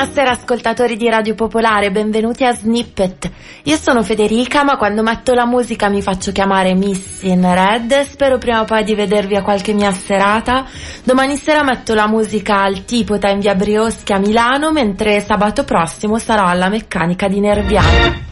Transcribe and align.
Buonasera 0.00 0.30
ascoltatori 0.30 0.96
di 0.96 1.10
Radio 1.10 1.34
Popolare, 1.34 1.90
benvenuti 1.90 2.42
a 2.42 2.54
Snippet. 2.54 3.30
Io 3.64 3.76
sono 3.76 4.02
Federica, 4.02 4.64
ma 4.64 4.78
quando 4.78 5.02
metto 5.02 5.34
la 5.34 5.44
musica 5.44 5.90
mi 5.90 6.00
faccio 6.00 6.32
chiamare 6.32 6.72
Miss 6.74 7.20
in 7.24 7.42
Red. 7.42 8.00
Spero 8.04 8.38
prima 8.38 8.62
o 8.62 8.64
poi 8.64 8.82
di 8.82 8.94
vedervi 8.94 9.36
a 9.36 9.42
qualche 9.42 9.74
mia 9.74 9.92
serata. 9.92 10.64
Domani 11.04 11.36
sera 11.36 11.62
metto 11.62 11.92
la 11.92 12.08
musica 12.08 12.62
al 12.62 12.86
Tipota 12.86 13.28
in 13.28 13.40
via 13.40 13.54
Brioschi 13.54 14.14
a 14.14 14.18
Milano, 14.18 14.72
mentre 14.72 15.20
sabato 15.20 15.64
prossimo 15.64 16.16
sarò 16.16 16.46
alla 16.46 16.70
meccanica 16.70 17.28
di 17.28 17.40
Nerviano. 17.40 18.28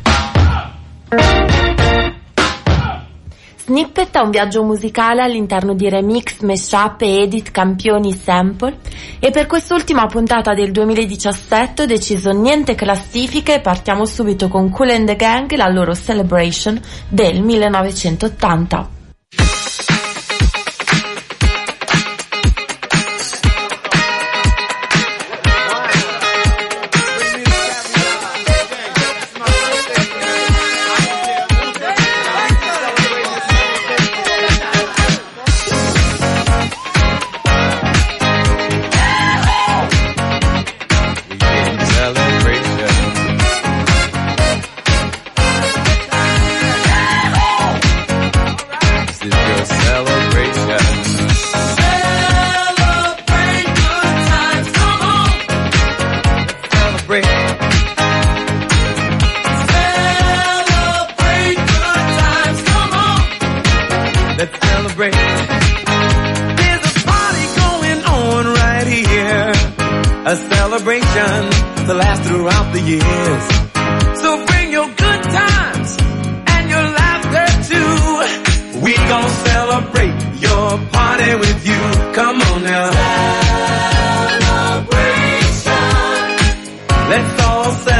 Snippet 3.68 4.16
è 4.16 4.20
un 4.20 4.30
viaggio 4.30 4.62
musicale 4.62 5.20
all'interno 5.20 5.74
di 5.74 5.90
remix, 5.90 6.40
mashup 6.40 7.02
edit 7.02 7.50
campioni 7.50 8.14
sample 8.14 8.78
e 9.18 9.30
per 9.30 9.46
quest'ultima 9.46 10.06
puntata 10.06 10.54
del 10.54 10.72
2017 10.72 11.82
ho 11.82 11.84
deciso 11.84 12.30
niente 12.30 12.74
classifiche 12.74 13.56
e 13.56 13.60
partiamo 13.60 14.06
subito 14.06 14.48
con 14.48 14.70
Cool 14.70 14.88
and 14.88 15.06
the 15.08 15.16
Gang, 15.16 15.54
la 15.54 15.68
loro 15.68 15.94
celebration 15.94 16.80
del 17.10 17.42
1980. 17.42 18.97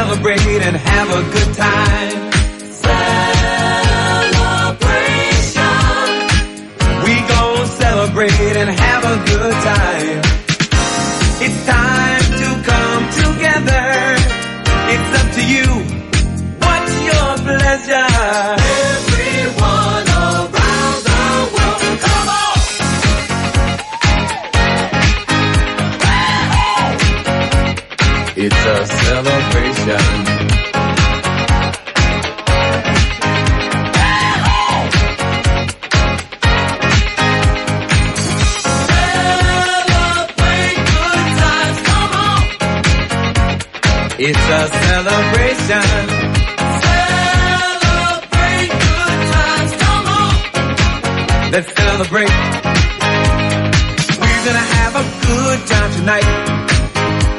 celebrate 0.08 0.62
and 0.62 0.74
have 0.74 1.10
a 1.10 1.32
good 1.32 1.54
time. 1.54 1.87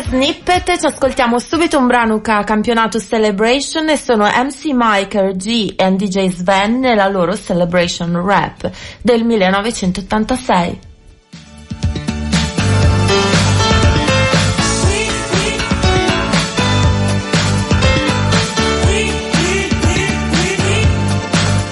Snippet 0.00 0.78
ci 0.78 0.86
ascoltiamo 0.86 1.38
subito 1.38 1.78
un 1.78 1.86
brano 1.86 2.20
che 2.20 2.30
ha 2.30 2.44
campionato 2.44 3.00
Celebration 3.00 3.88
e 3.88 3.96
sono 3.96 4.24
MC 4.24 4.66
Mike, 4.72 5.32
G 5.36 5.74
e 5.76 5.92
DJ 5.92 6.28
Sven 6.28 6.80
nella 6.80 7.08
loro 7.08 7.34
Celebration 7.36 8.22
Rap 8.22 8.70
del 9.00 9.24
1986. 9.24 10.80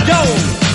Yo, 0.07 0.17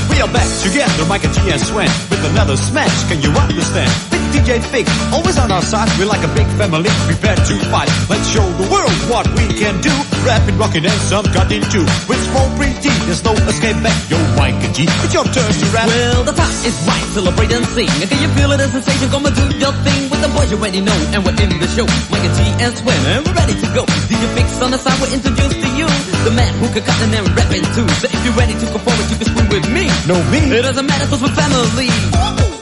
we 0.10 0.22
are 0.22 0.32
back 0.32 0.48
together, 0.62 1.06
Mike 1.08 1.28
G 1.32 1.52
and 1.52 1.60
Sven, 1.60 1.90
with 2.10 2.26
another 2.26 2.58
smash, 2.58 3.08
can 3.08 3.20
you 3.22 3.32
understand? 3.32 4.19
DJ 4.30 4.62
Fix, 4.62 4.86
always 5.14 5.38
on 5.38 5.52
our 5.52 5.62
side. 5.62 5.90
We're 5.98 6.10
like 6.10 6.24
a 6.24 6.32
big 6.38 6.46
family, 6.58 6.90
prepared 7.10 7.42
to 7.50 7.56
fight. 7.74 7.90
Let's 8.10 8.28
show 8.30 8.46
the 8.62 8.68
world 8.70 8.94
what 9.10 9.26
we 9.34 9.50
can 9.58 9.82
do. 9.82 9.94
Rapping, 10.26 10.58
rocking, 10.58 10.86
and 10.86 11.00
some 11.10 11.26
cutting 11.34 11.66
too. 11.74 11.86
With 12.06 12.22
small 12.30 12.48
print 12.58 12.78
T, 12.82 12.90
there's 13.06 13.24
no 13.24 13.34
escape 13.50 13.78
back. 13.82 13.98
Yo, 14.10 14.18
Mike 14.38 14.62
and 14.62 14.74
G, 14.74 14.86
it's 14.86 15.14
your 15.14 15.26
turn 15.30 15.50
to 15.50 15.66
rap. 15.74 15.88
Well, 15.90 16.24
the 16.24 16.36
time 16.38 16.54
is 16.66 16.78
right, 16.86 17.06
celebrate 17.14 17.52
and 17.52 17.66
sing. 17.74 17.90
Can 18.06 18.20
you 18.22 18.30
feel 18.38 18.52
it, 18.54 18.62
a 18.62 18.68
sensation? 18.70 19.10
Come 19.10 19.26
and 19.26 19.36
do 19.36 19.46
your 19.58 19.74
thing 19.82 20.10
with 20.10 20.22
the 20.22 20.30
boys 20.30 20.52
you 20.52 20.58
already 20.58 20.82
know. 20.82 20.98
And 21.14 21.26
we're 21.26 21.38
in 21.42 21.58
the 21.58 21.70
show, 21.74 21.90
Mike 22.14 22.26
and 22.26 22.36
G 22.38 22.40
and 22.62 22.74
Sven, 22.78 23.02
and 23.10 23.26
we're 23.26 23.34
ready 23.34 23.58
to 23.58 23.68
go. 23.74 23.84
DJ 24.10 24.24
Fix 24.38 24.62
on 24.62 24.70
the 24.70 24.78
side, 24.78 24.98
we're 25.02 25.14
introduced 25.14 25.58
to 25.58 25.70
you. 25.74 25.88
The 26.26 26.34
man 26.36 26.54
who 26.62 26.68
can 26.70 26.84
cut 26.86 27.00
and 27.02 27.12
then 27.14 27.26
rapping 27.34 27.66
too. 27.74 27.88
So 27.98 28.06
if 28.06 28.20
you're 28.22 28.38
ready 28.38 28.54
to 28.54 28.66
perform 28.70 28.98
it, 29.00 29.10
you 29.10 29.18
can 29.18 29.28
swing 29.34 29.50
with 29.50 29.66
me. 29.74 29.90
No, 30.06 30.16
me. 30.30 30.40
It 30.54 30.64
doesn't 30.64 30.86
matter 30.86 31.08
cause 31.08 31.22
we're 31.24 31.34
family. 31.34 31.90
It's 31.90 32.59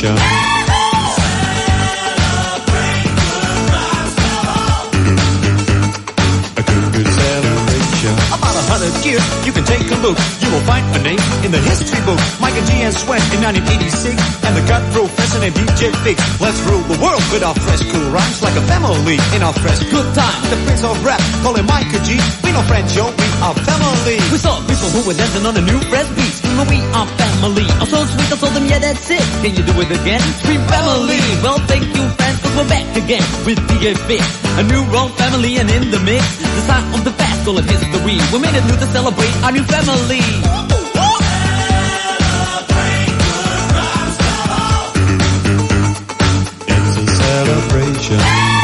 celebration. 0.00 0.57
A 8.78 8.80
hundred 8.80 9.08
you 9.42 9.50
can 9.50 9.64
take 9.66 9.90
a 9.90 9.98
look. 9.98 10.14
You 10.38 10.48
will 10.54 10.62
find 10.62 10.86
a 10.94 11.02
name 11.02 11.18
in 11.42 11.50
the 11.50 11.58
history 11.58 11.98
book. 12.06 12.20
Mike 12.38 12.54
and 12.54 12.62
G 12.62 12.78
and 12.86 12.94
Sven 12.94 13.18
in 13.34 13.42
1986. 13.42 14.14
And 14.46 14.54
the 14.54 14.62
gut 14.70 14.84
professor 14.94 15.40
named 15.42 15.58
DJ 15.58 15.90
Fix. 16.06 16.22
Let's 16.38 16.62
rule 16.62 16.84
the 16.86 16.94
world 17.02 17.24
with 17.34 17.42
our 17.42 17.58
fresh, 17.58 17.82
cool 17.90 18.06
rhymes 18.14 18.38
like 18.38 18.54
a 18.54 18.64
family 18.70 19.18
in 19.34 19.42
our 19.42 19.52
fresh, 19.58 19.82
good 19.90 20.06
time. 20.14 20.38
The 20.46 20.58
prince 20.62 20.84
of 20.86 20.94
rap, 21.02 21.18
call 21.42 21.58
him 21.58 21.66
Mike 21.66 21.90
and 21.90 22.04
G. 22.06 22.22
We 22.46 22.54
no 22.54 22.62
friends, 22.70 22.94
yo, 22.94 23.10
we 23.10 23.28
are 23.42 23.56
family. 23.66 24.16
We 24.30 24.38
saw 24.38 24.62
people 24.62 24.88
who 24.94 25.00
were 25.10 25.18
dancing 25.18 25.42
on 25.42 25.58
a 25.58 25.64
new 25.66 25.80
fresh 25.90 26.08
beat. 26.14 26.32
Screaming, 26.38 26.70
we 26.70 26.78
are 26.94 27.08
family. 27.18 27.66
I'm 27.82 27.88
so 27.90 27.98
sweet, 28.06 28.30
I 28.30 28.36
told 28.38 28.54
them, 28.54 28.66
yeah, 28.70 28.78
that's 28.78 29.10
it. 29.10 29.24
Can 29.42 29.52
you 29.58 29.64
do 29.66 29.74
it 29.82 29.90
again? 29.90 30.22
Scream 30.40 30.62
family. 30.70 31.18
Well, 31.42 31.58
thank 31.66 31.82
you, 31.82 32.04
friends, 32.14 32.38
cause 32.40 32.54
we're 32.54 32.70
back 32.70 32.86
again 32.94 33.26
with 33.44 33.58
DJ 33.68 33.98
Fix. 34.06 34.22
A 34.58 34.62
new 34.64 34.82
wrong 34.94 35.10
family 35.18 35.58
and 35.58 35.68
in 35.70 35.90
the 35.90 36.00
mix. 36.00 36.24
The 36.40 36.62
sign 36.66 36.84
of 36.94 37.04
the 37.04 37.14
past, 37.14 37.46
all 37.46 37.58
of 37.58 37.66
history. 37.68 38.16
We 38.32 38.38
made 38.40 38.56
it 38.56 38.64
new 38.64 38.77
to 38.80 38.86
celebrate 38.86 39.34
our 39.42 39.52
new 39.52 39.64
family. 39.64 40.20
It's 46.68 46.96
a 46.96 47.06
celebration. 47.06 48.57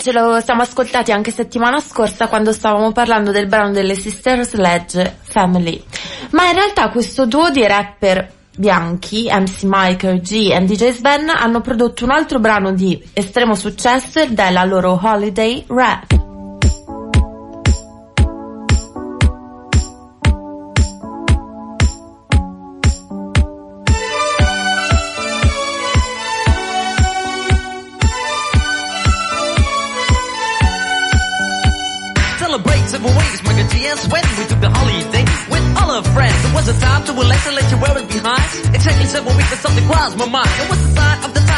Ce 0.00 0.12
lo 0.12 0.40
siamo 0.40 0.62
ascoltati 0.62 1.12
anche 1.12 1.30
settimana 1.30 1.80
scorsa 1.80 2.26
quando 2.26 2.52
stavamo 2.52 2.92
parlando 2.92 3.30
del 3.30 3.46
brano 3.46 3.70
delle 3.70 3.94
Sister 3.94 4.44
Sledge 4.44 5.18
Family. 5.22 5.82
Ma 6.30 6.48
in 6.48 6.54
realtà 6.54 6.88
questo 6.90 7.26
duo 7.26 7.50
di 7.50 7.66
rapper 7.66 8.32
bianchi, 8.56 9.28
MC 9.30 9.62
Michael 9.62 10.20
G 10.20 10.50
e 10.52 10.60
DJ 10.64 10.90
Sven, 10.90 11.28
hanno 11.28 11.60
prodotto 11.60 12.04
un 12.04 12.10
altro 12.10 12.38
brano 12.38 12.72
di 12.72 13.00
estremo 13.12 13.54
successo 13.54 14.20
ed 14.20 14.38
è 14.38 14.50
la 14.50 14.64
loro 14.64 14.98
Holiday 15.02 15.64
Rap. 15.68 16.29
It 36.70 36.78
time 36.78 37.04
to 37.04 37.12
relax 37.12 37.46
and 37.48 37.56
let 37.56 37.68
you 37.68 37.78
wear 37.78 37.98
it 37.98 38.06
behind. 38.06 38.46
Exactly 38.72 39.06
several 39.06 39.34
weeks 39.36 39.50
and 39.50 39.60
something 39.60 39.84
crossed 39.90 40.16
my 40.16 40.26
mind. 40.26 40.50
It 40.62 40.70
was 40.70 40.78
the 40.78 40.94
sign 40.94 41.24
of 41.24 41.34
the 41.34 41.49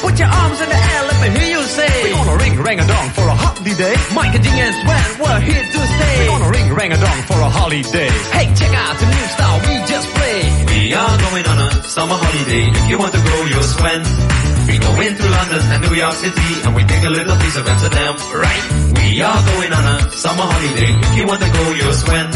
Put 0.00 0.18
your 0.18 0.28
arms 0.28 0.60
in 0.60 0.68
the 0.68 0.80
air, 0.90 1.00
let 1.10 1.18
me 1.22 1.28
hear 1.38 1.48
you 1.58 1.62
say. 1.64 1.92
We're 2.04 2.16
gonna 2.24 2.36
ring 2.42 2.56
rang 2.62 2.80
a 2.80 2.86
dong 2.86 3.08
for 3.16 3.26
a 3.28 3.36
holiday. 3.36 3.94
Mike 4.14 4.34
and 4.34 4.44
G 4.44 4.48
and 4.50 4.74
Sven, 4.80 5.08
we're 5.22 5.40
here 5.40 5.64
to 5.64 5.80
stay. 5.86 6.14
We're 6.18 6.32
gonna 6.34 6.50
ring 6.50 6.68
rang 6.74 6.92
a 6.92 7.00
dong 7.00 7.20
for 7.28 7.38
a 7.40 7.50
holiday. 7.50 8.10
Hey, 8.34 8.46
check 8.54 8.72
out 8.74 8.94
the 8.98 9.06
new 9.06 9.26
style 9.34 9.58
we 9.66 9.74
just 9.86 10.06
played. 10.16 10.50
We 10.70 10.94
are 10.94 11.16
going 11.30 11.46
on 11.46 11.58
a 11.58 11.68
summer 11.84 12.18
holiday. 12.18 12.64
If 12.70 12.84
you 12.90 12.98
want 12.98 13.12
to 13.14 13.22
go, 13.22 13.36
you'll 13.50 13.70
swim. 13.76 14.02
We 14.68 14.78
go 14.78 14.92
into 15.00 15.24
London 15.26 15.62
and 15.72 15.80
New 15.82 15.94
York 15.96 16.14
City 16.14 16.50
and 16.64 16.74
we 16.76 16.84
take 16.84 17.04
a 17.04 17.10
little 17.10 17.36
piece 17.36 17.56
of 17.56 17.66
Amsterdam, 17.66 18.14
right? 18.38 18.89
We 19.00 19.22
are 19.22 19.40
going 19.52 19.72
on 19.72 19.84
a 19.84 20.10
summer 20.12 20.46
holiday. 20.46 20.92
If 20.92 21.16
you 21.16 21.24
want 21.26 21.40
to 21.40 21.50
go, 21.50 21.64
you'll 21.72 21.92
swim. 21.92 22.28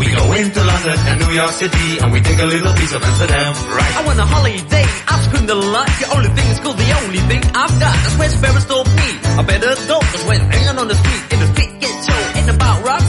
We 0.00 0.06
go 0.14 0.24
into 0.32 0.60
London 0.62 0.98
and 1.08 1.16
New 1.20 1.32
York 1.34 1.52
City 1.52 1.98
and 2.00 2.12
we 2.12 2.20
take 2.20 2.38
a 2.38 2.46
little 2.46 2.72
piece 2.74 2.94
of 2.94 3.02
Amsterdam, 3.02 3.52
right? 3.74 3.94
I 3.98 4.06
want 4.06 4.18
a 4.18 4.24
holiday, 4.24 4.86
screamed 5.28 5.50
a 5.50 5.54
lot. 5.54 5.86
The 6.00 6.08
only 6.16 6.30
thing 6.32 6.46
is 6.48 6.60
cool, 6.60 6.72
the 6.72 6.90
only 7.04 7.22
thing 7.30 7.42
I've 7.54 7.74
got. 7.78 7.94
That's 7.94 8.16
where 8.18 8.30
Sparrows 8.30 8.66
told 8.66 8.86
me. 8.88 9.08
I 9.38 9.42
better 9.42 9.74
go, 9.86 10.00
cause 10.00 10.24
when 10.24 10.40
hanging 10.40 10.78
on 10.78 10.88
the 10.88 10.94
street, 10.94 11.22
in 11.32 11.38
the 11.40 11.48
street 11.52 11.72
get 11.80 11.94
show, 12.04 12.22
ain't 12.38 12.50
about 12.50 12.84
rocks. 12.84 13.08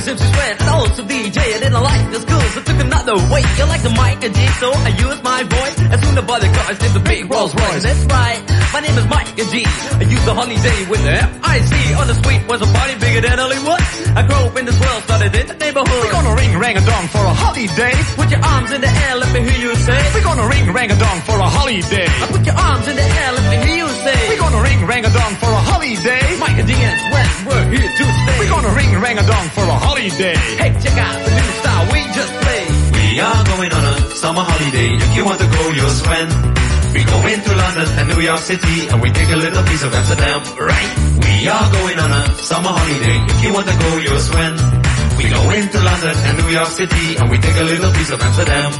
Name 0.00 0.16
is 0.16 0.22
MC 0.22 0.32
Sven 0.32 0.56
and 0.60 0.70
also 0.70 1.02
DJ 1.04 1.38
and 1.56 1.62
in 1.62 1.72
a 1.76 1.80
life 1.80 2.08
the 2.08 2.20
school 2.24 2.40
so 2.56 2.60
took 2.64 2.80
another 2.80 3.16
way. 3.28 3.44
You 3.60 3.68
like 3.68 3.84
the 3.84 3.92
mic 3.92 4.24
and 4.24 4.32
G 4.32 4.40
so 4.56 4.72
I 4.72 4.96
use 4.96 5.20
my 5.20 5.44
voice. 5.44 5.76
As 5.92 6.00
soon 6.00 6.16
as 6.16 6.24
I 6.24 6.26
buy 6.26 6.38
the 6.40 6.48
car, 6.48 6.64
I 6.72 6.74
take 6.74 6.94
the 6.96 7.04
big 7.04 7.28
Rolls 7.28 7.52
Royce. 7.52 7.84
That's 7.84 8.04
right, 8.08 8.40
my 8.72 8.80
name 8.80 8.96
is 8.96 9.06
Mike 9.12 9.28
and 9.36 9.48
G. 9.52 9.60
I 9.60 10.04
use 10.08 10.24
the 10.24 10.32
holiday 10.32 10.78
with 10.88 11.04
the 11.04 11.12
F-I-C. 11.20 11.72
On 12.00 12.06
the 12.08 12.16
street 12.16 12.42
was 12.48 12.64
a 12.64 12.68
party 12.72 12.96
bigger 12.96 13.20
than 13.28 13.36
Hollywood. 13.36 13.82
I 14.16 14.24
grew 14.24 14.40
up 14.48 14.56
in 14.56 14.64
this 14.64 14.78
world, 14.80 15.00
started 15.04 15.36
in 15.36 15.46
the 15.52 15.56
neighborhood. 15.60 16.00
We're 16.00 16.16
gonna 16.16 16.34
ring 16.34 16.52
rang 16.56 16.76
a 16.80 16.84
dong 16.84 17.06
for 17.12 17.20
a 17.20 17.34
holiday. 17.36 17.94
Put 18.16 18.30
your 18.32 18.40
arms 18.40 18.72
in 18.72 18.80
the 18.80 18.88
air, 19.04 19.14
let 19.20 19.30
me 19.36 19.40
hear 19.44 19.60
you 19.68 19.72
say. 19.84 20.00
We're 20.16 20.24
gonna 20.24 20.48
ring 20.48 20.64
rang 20.72 20.88
a 20.88 20.96
dong 20.96 21.18
for 21.28 21.36
a 21.36 21.50
holiday. 21.60 22.08
I 22.08 22.24
put 22.32 22.44
your 22.48 22.56
arms 22.56 22.88
in 22.88 22.96
the 22.96 23.04
air, 23.04 23.30
let 23.36 23.44
me 23.52 23.56
hear 23.68 23.84
you 23.84 23.88
say. 24.00 24.16
We're 24.32 24.40
gonna 24.48 24.64
ring 24.64 24.80
rang 24.88 25.04
a 25.04 25.12
dong 25.12 25.32
for 25.36 25.52
a 25.52 25.62
holiday. 25.68 26.19
Mike 26.90 27.00
and 27.00 27.12
G 27.12 27.14
and 27.14 27.14
Sven, 27.14 27.46
we're 27.46 27.66
here 27.70 27.90
to 27.90 28.04
stay. 28.04 28.38
We're 28.38 28.50
gonna 28.50 28.74
ring 28.74 28.90
rang 29.00 29.18
a 29.18 29.26
dong 29.26 29.46
for 29.54 29.64
a 29.64 29.78
holiday. 29.78 30.34
Hey, 30.58 30.70
check 30.82 30.96
out 30.98 31.16
the 31.24 31.30
new 31.30 31.50
style 31.62 31.84
we 31.92 32.00
just 32.10 32.32
played. 32.42 32.70
We 32.98 33.20
are 33.20 33.42
going 33.46 33.72
on 33.72 33.84
a 33.84 33.94
summer 34.14 34.42
holiday. 34.42 34.90
If 34.98 35.16
you 35.16 35.24
want 35.24 35.40
to 35.40 35.46
go, 35.46 35.62
you'll 35.70 35.90
swim. 36.02 36.28
We 36.94 37.04
go 37.04 37.18
into 37.26 37.50
London 37.54 37.88
and 37.98 38.08
New 38.10 38.20
York 38.20 38.40
City 38.40 38.88
and 38.90 39.00
we 39.00 39.10
take 39.10 39.30
a 39.30 39.36
little 39.36 39.62
piece 39.62 39.82
of 39.84 39.94
Amsterdam, 39.94 40.40
right? 40.58 40.90
We 41.22 41.46
are 41.46 41.68
going 41.70 41.98
on 41.98 42.10
a 42.10 42.34
summer 42.34 42.72
holiday. 42.74 43.16
If 43.30 43.44
you 43.44 43.52
want 43.54 43.66
to 43.70 43.76
go, 43.78 43.90
you'll 43.98 44.18
swim. 44.18 44.54
We 45.16 45.30
go 45.30 45.42
into 45.54 45.78
London 45.78 46.16
and 46.26 46.34
New 46.42 46.50
York 46.50 46.68
City 46.74 47.16
and 47.18 47.30
we 47.30 47.38
take 47.38 47.56
a 47.56 47.64
little 47.64 47.92
piece 47.92 48.10
of 48.10 48.20
Amsterdam. 48.20 48.70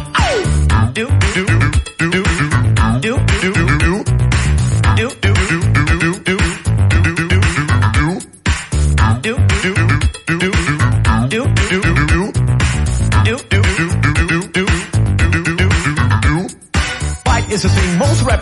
Do, 0.93 1.07
do, 1.07 1.47
do, 1.47 2.11
do, 2.11 2.11
do, 2.11 2.23
do, 2.23 3.15
do, 3.41 3.51
do. 3.51 3.51
Do, 3.55 3.80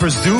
Presume 0.09 0.38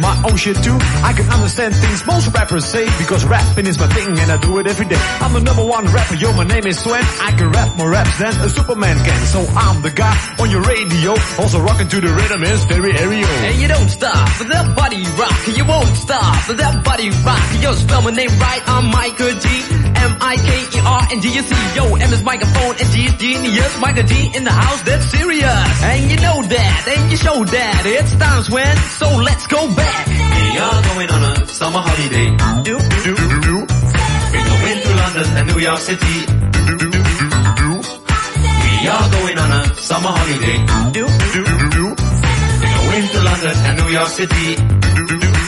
my 0.00 0.14
own 0.28 0.36
shit 0.36 0.56
too. 0.62 0.78
I 1.02 1.12
can 1.12 1.28
understand 1.30 1.74
things 1.74 2.06
most 2.06 2.28
rappers 2.34 2.64
say 2.64 2.84
because 2.98 3.24
rapping 3.24 3.66
is 3.66 3.78
my 3.78 3.86
thing 3.88 4.18
and 4.18 4.30
I 4.30 4.36
do 4.38 4.58
it 4.58 4.66
every 4.66 4.86
day. 4.86 5.00
I'm 5.20 5.32
the 5.32 5.40
number 5.40 5.64
one 5.64 5.86
rapper, 5.86 6.14
yo, 6.14 6.32
my 6.32 6.44
name 6.44 6.66
is 6.66 6.78
Sven. 6.78 7.04
I 7.20 7.32
can 7.32 7.50
rap 7.50 7.76
more 7.76 7.90
raps 7.90 8.18
than 8.18 8.32
a 8.40 8.48
Superman 8.48 8.96
can. 9.04 9.20
So 9.26 9.40
I'm 9.56 9.82
the 9.82 9.90
guy 9.90 10.14
on 10.38 10.50
your 10.50 10.62
radio, 10.62 11.14
also 11.38 11.60
rocking 11.60 11.88
to 11.88 12.00
the 12.00 12.08
rhythm 12.08 12.42
in 12.44 12.56
stereo. 12.58 13.26
And 13.48 13.60
you 13.60 13.68
don't 13.68 13.88
stop 13.88 14.28
with 14.38 14.48
that 14.48 14.76
body 14.76 15.02
rock. 15.18 15.36
You 15.56 15.64
won't 15.64 15.96
stop 15.96 16.48
with 16.48 16.58
that 16.58 16.84
body 16.84 17.10
rock. 17.24 17.42
Yo, 17.62 17.72
spell 17.74 18.02
my 18.02 18.10
name 18.10 18.30
right. 18.38 18.62
I'm 18.66 18.90
Michael 18.90 19.32
G. 19.38 19.82
See, 21.42 21.76
yo, 21.76 21.96
M 21.96 22.12
is 22.12 22.22
microphone 22.22 22.76
and 22.78 22.88
G 22.92 23.06
is 23.06 23.14
genius. 23.14 23.80
Michael 23.80 24.04
G 24.04 24.30
in 24.36 24.44
the 24.44 24.50
house, 24.52 24.82
that's 24.82 25.06
serious. 25.06 25.82
And 25.82 26.10
you 26.10 26.16
know 26.20 26.42
that, 26.42 26.84
and 26.86 27.10
you 27.10 27.16
show 27.16 27.44
that. 27.44 27.82
It's 27.84 28.14
times 28.16 28.50
when, 28.50 28.76
so 29.00 29.08
let's 29.16 29.46
go 29.46 29.71
back. 29.74 30.06
We 30.06 30.58
are 30.58 30.82
going 30.94 31.10
on 31.10 31.22
a 31.22 31.46
summer 31.46 31.80
holiday. 31.80 32.28
Do, 32.62 32.78
do, 32.78 33.14
do, 33.16 33.40
do. 33.40 33.56
We 34.32 34.38
go 34.48 34.56
into 34.70 34.90
London 34.94 35.28
and 35.36 35.46
New 35.48 35.60
York 35.60 35.78
City. 35.80 36.26
Do, 36.26 36.76
do, 36.78 36.90
do, 36.90 37.00
do. 37.60 37.70
We 38.80 38.88
are 38.88 39.08
going 39.10 39.38
on 39.38 39.50
a 39.52 39.74
summer 39.76 40.10
holiday. 40.10 40.58
Do, 40.92 41.06
do, 41.06 41.40
do, 41.44 41.68
do. 41.70 41.86
We 42.60 42.66
go 42.76 42.82
into 42.96 43.18
London 43.22 43.56
and 43.66 43.78
New 43.78 43.90
York 43.92 44.08
City. 44.08 44.56
Do, 44.56 45.06
do, 45.06 45.16
do, 45.18 45.26
do. 45.26 45.42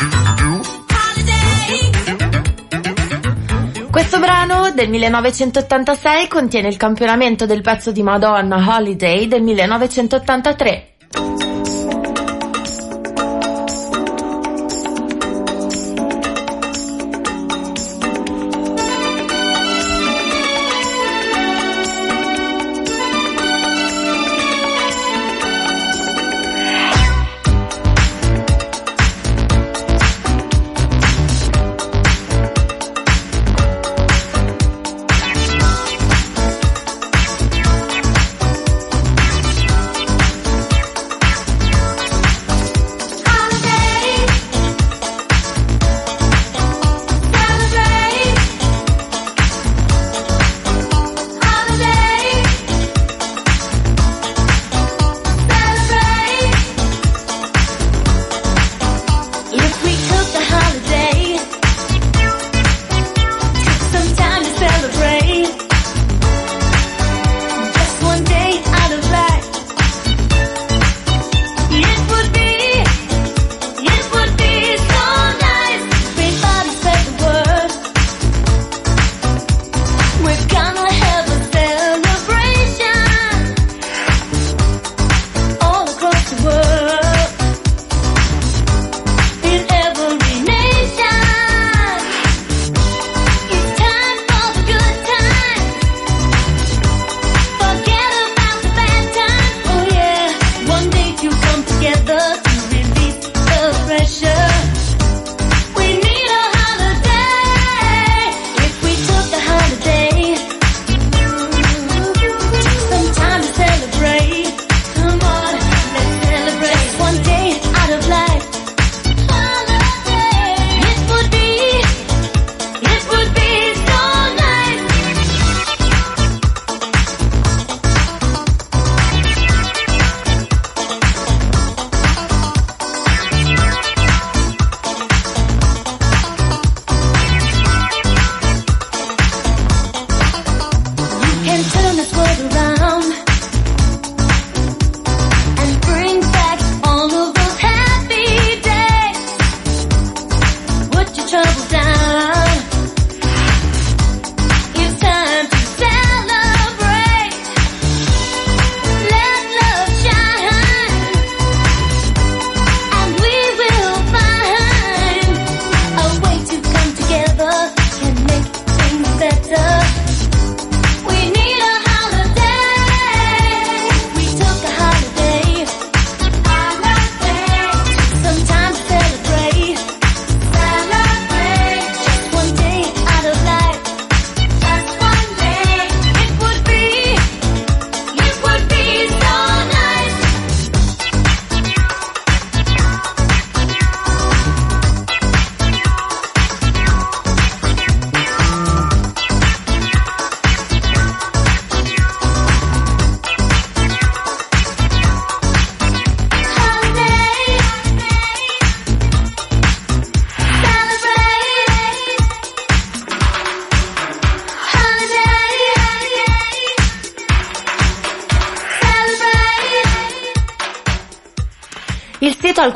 Questo 3.91 4.19
brano 4.19 4.73
del 4.73 4.89
1986 4.89 6.27
contiene 6.27 6.67
il 6.67 6.77
campionamento 6.77 7.47
del 7.47 7.61
pezzo 7.63 7.93
di 7.93 8.03
Madonna 8.03 8.57
Holiday 8.57 9.29
del 9.29 9.43
1983. 9.43 10.94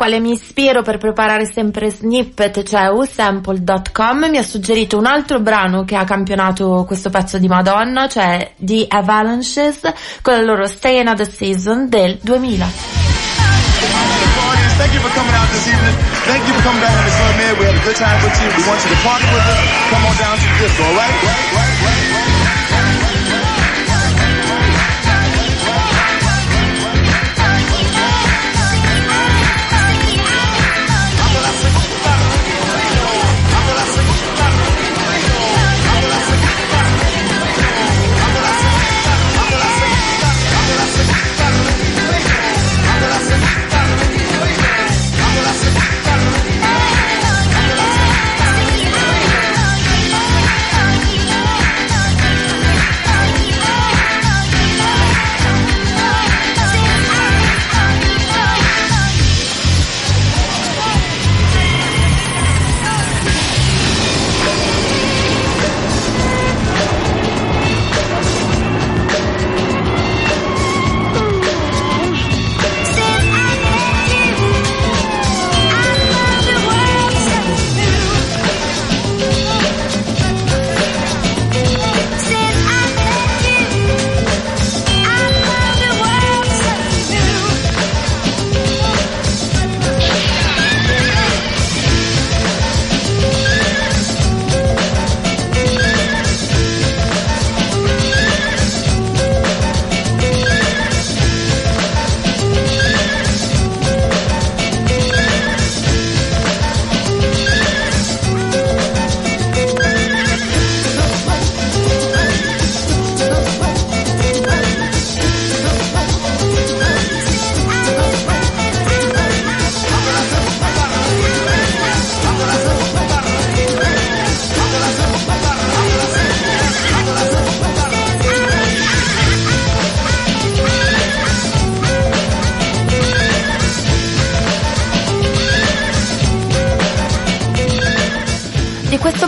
Quale 0.09 0.21
mi 0.21 0.33
ispiro 0.33 0.81
per 0.81 0.97
preparare 0.97 1.45
sempre 1.45 1.91
snippet, 1.91 2.63
cioè 2.63 2.89
usample.com, 2.89 4.27
mi 4.31 4.39
ha 4.39 4.43
suggerito 4.43 4.97
un 4.97 5.05
altro 5.05 5.39
brano 5.39 5.85
che 5.85 5.97
ha 5.97 6.05
campionato 6.05 6.85
questo 6.87 7.11
pezzo 7.11 7.37
di 7.37 7.47
Madonna, 7.47 8.09
cioè 8.09 8.53
The 8.57 8.87
Avalanches, 8.89 9.81
con 10.23 10.33
la 10.33 10.41
loro 10.41 10.67
Stay 10.67 10.99
Another 10.99 11.31
Season 11.31 11.91
del 11.91 12.19
2000. 12.23 12.67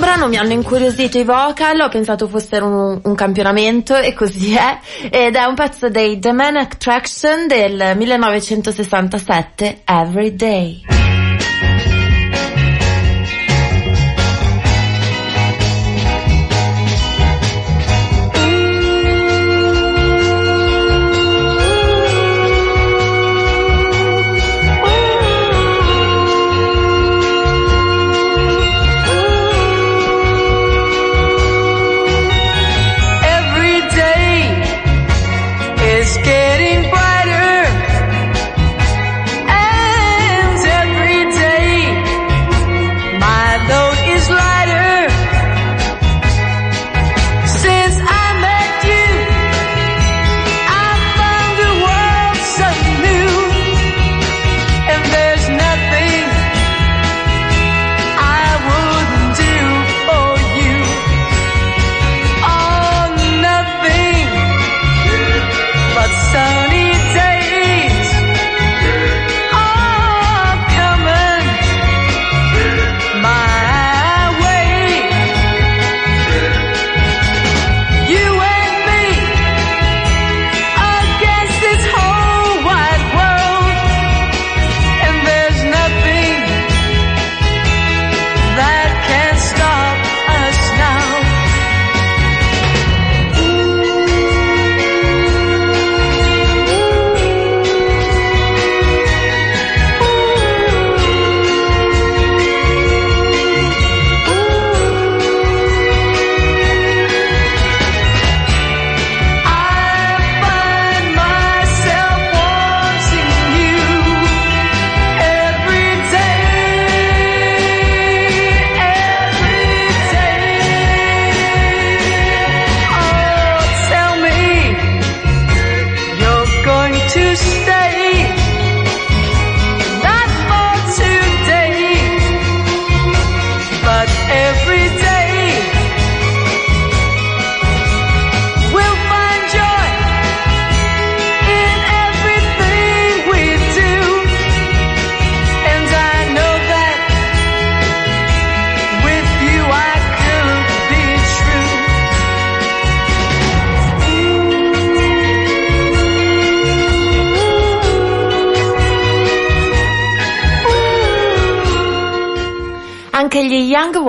Brano 0.01 0.29
mi 0.29 0.37
hanno 0.37 0.53
incuriosito 0.53 1.19
i 1.19 1.25
vocal, 1.25 1.79
ho 1.81 1.89
pensato 1.89 2.27
fossero 2.27 2.67
un, 2.67 3.01
un 3.05 3.15
campionamento 3.15 3.95
e 3.95 4.15
così 4.15 4.55
è, 4.55 4.79
ed 5.11 5.37
è 5.37 5.45
un 5.45 5.55
pezzo 5.55 5.89
dei 5.91 6.19
The 6.19 6.33
Man 6.33 6.57
Attraction 6.57 7.47
del 7.47 7.93
1967, 7.97 9.83
Every 9.85 10.35
Day. 10.35 11.00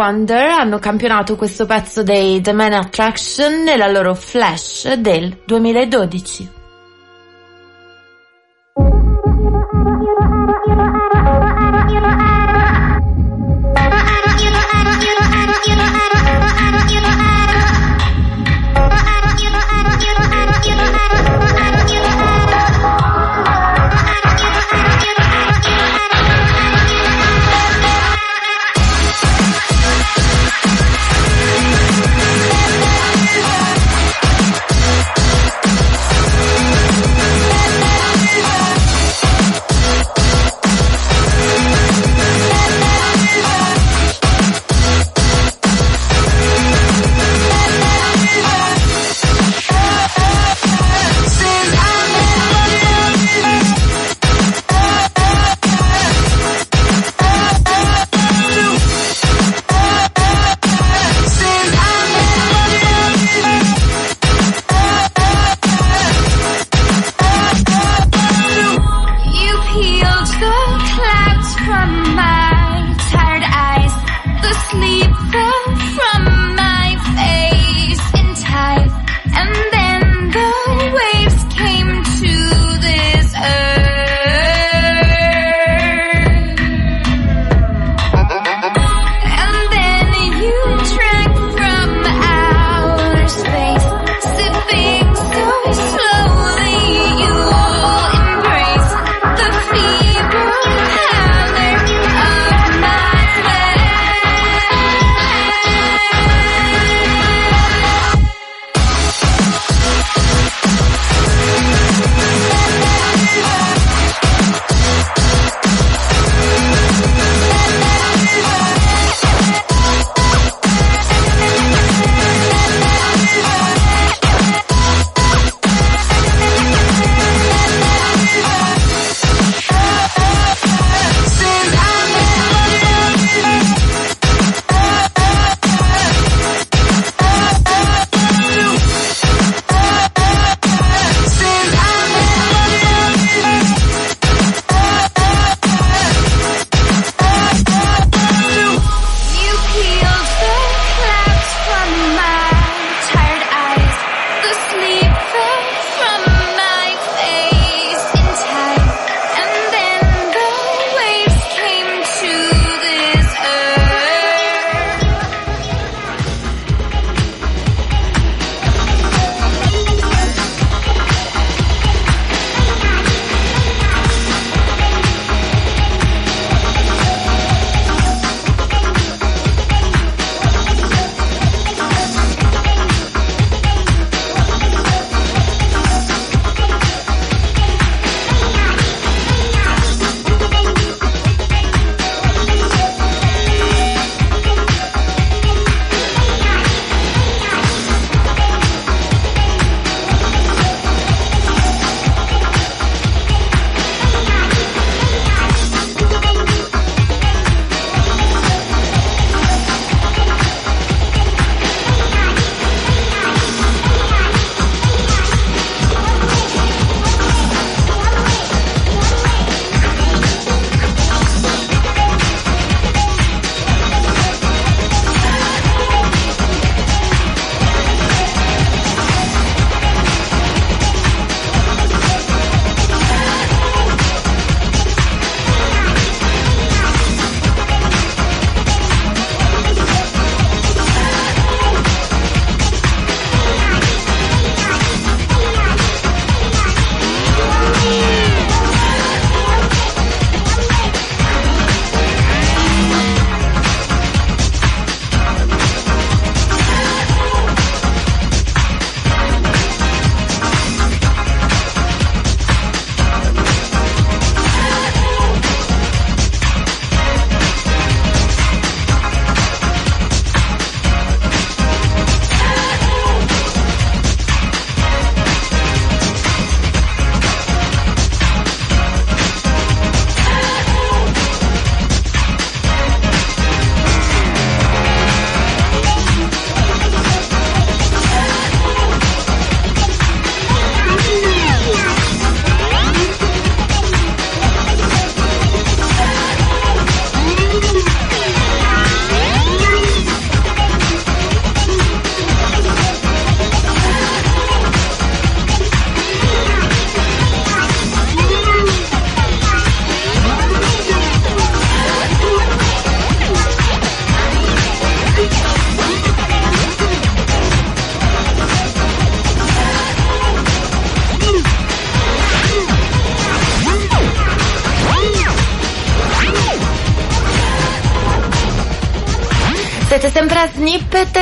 Wonder 0.02 0.50
hanno 0.50 0.80
campionato 0.80 1.36
questo 1.36 1.68
pezzo 1.68 2.02
dei 2.02 2.42
The 2.42 2.54
Man 2.54 2.74
Attraction 2.74 3.62
nella 3.62 3.88
loro 3.88 4.16
Flash 4.16 4.94
del 4.94 5.38
2012. 5.46 6.61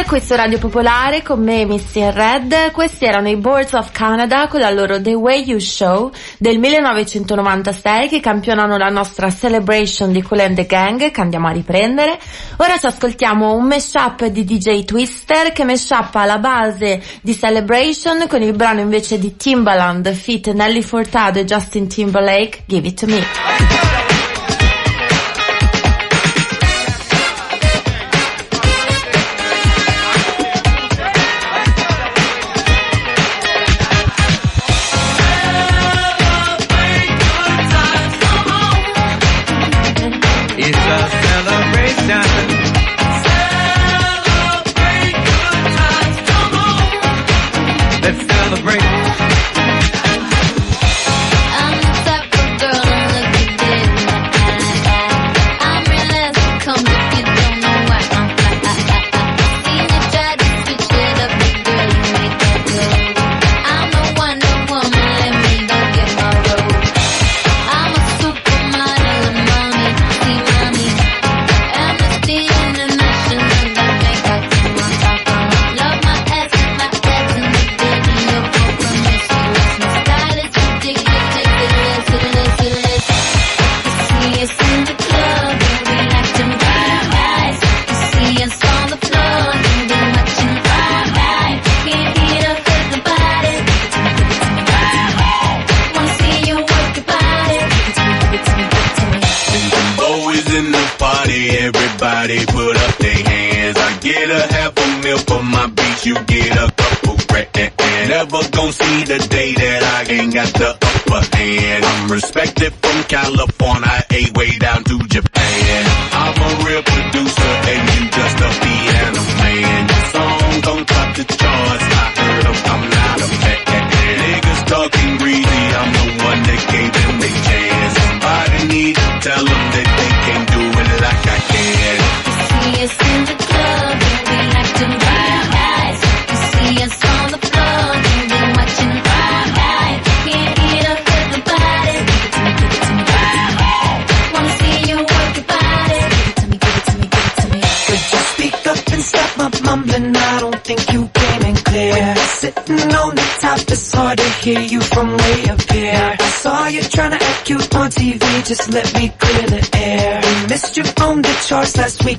Questo 0.09 0.35
Radio 0.35 0.57
Popolare 0.57 1.21
con 1.21 1.39
me 1.43 1.65
Missy 1.65 2.01
Red. 2.11 2.71
Questi 2.71 3.05
erano 3.05 3.29
i 3.29 3.35
Boards 3.35 3.73
of 3.73 3.91
Canada 3.91 4.47
con 4.47 4.59
la 4.59 4.71
loro 4.71 4.99
The 4.99 5.13
Way 5.13 5.43
You 5.43 5.59
Show 5.59 6.11
del 6.39 6.57
1996 6.57 8.09
che 8.09 8.19
campionano 8.19 8.75
la 8.77 8.89
nostra 8.89 9.29
Celebration 9.29 10.11
di 10.11 10.23
Cool 10.23 10.39
and 10.39 10.55
the 10.55 10.65
Gang 10.65 11.11
che 11.11 11.21
andiamo 11.21 11.47
a 11.47 11.51
riprendere. 11.51 12.17
Ora 12.57 12.79
ci 12.79 12.87
ascoltiamo 12.87 13.53
un 13.53 13.67
mashup 13.67 14.25
di 14.25 14.43
DJ 14.45 14.83
Twister 14.83 15.51
che 15.51 15.63
mashuppa 15.63 16.25
la 16.25 16.39
base 16.39 16.99
di 17.21 17.35
Celebration 17.35 18.25
con 18.27 18.41
il 18.41 18.55
brano 18.55 18.79
invece 18.79 19.19
di 19.19 19.35
Timbaland, 19.35 20.11
Fit 20.11 20.51
Nelly 20.51 20.81
Furtado 20.81 21.37
e 21.37 21.45
Justin 21.45 21.87
Timberlake, 21.87 22.63
Give 22.65 22.87
It 22.87 22.99
To 22.99 23.05
Me. 23.05 23.98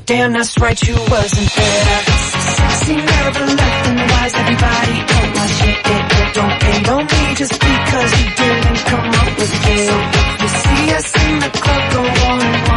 Damn 0.07 0.33
that's 0.33 0.59
right, 0.59 0.81
you 0.83 0.95
wasn't 0.95 1.51
there. 1.55 2.03
Sexy, 2.57 2.97
never 2.97 3.47
left, 3.47 3.89
and 3.89 4.01
why's 4.11 4.35
everybody 4.35 4.97
on 5.17 5.27
my 5.35 5.47
shit? 5.47 5.79
It, 5.79 6.05
it 6.21 6.35
don't 6.35 6.63
hate 6.63 6.89
on 6.89 7.05
me 7.07 7.35
just 7.35 7.53
because 7.53 8.11
you 8.21 8.31
didn't 8.41 8.79
come 8.91 9.09
up 9.09 9.39
with 9.39 9.69
it. 9.73 9.87
So 9.89 9.97
if 10.19 10.43
you 10.43 10.49
see 10.49 10.95
us 10.95 11.09
in 11.27 11.39
the 11.41 11.51
club, 11.59 11.93
go 11.93 12.01
on 12.31 12.70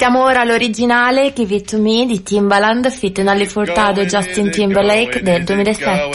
ascoltiamo 0.00 0.24
ora 0.24 0.44
l'originale 0.44 1.34
Give 1.34 1.56
It 1.56 1.68
To 1.72 1.78
Me 1.78 2.06
di 2.06 2.22
Timbaland, 2.22 2.88
Fit 2.90 3.20
Nelly 3.20 3.44
Furtado 3.44 4.00
e 4.00 4.06
Justin 4.06 4.50
Timberlake 4.50 5.20
del 5.20 5.44
2007. 5.44 6.08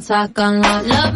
Talk 0.00 0.38
on 0.38 0.62
love. 0.62 1.15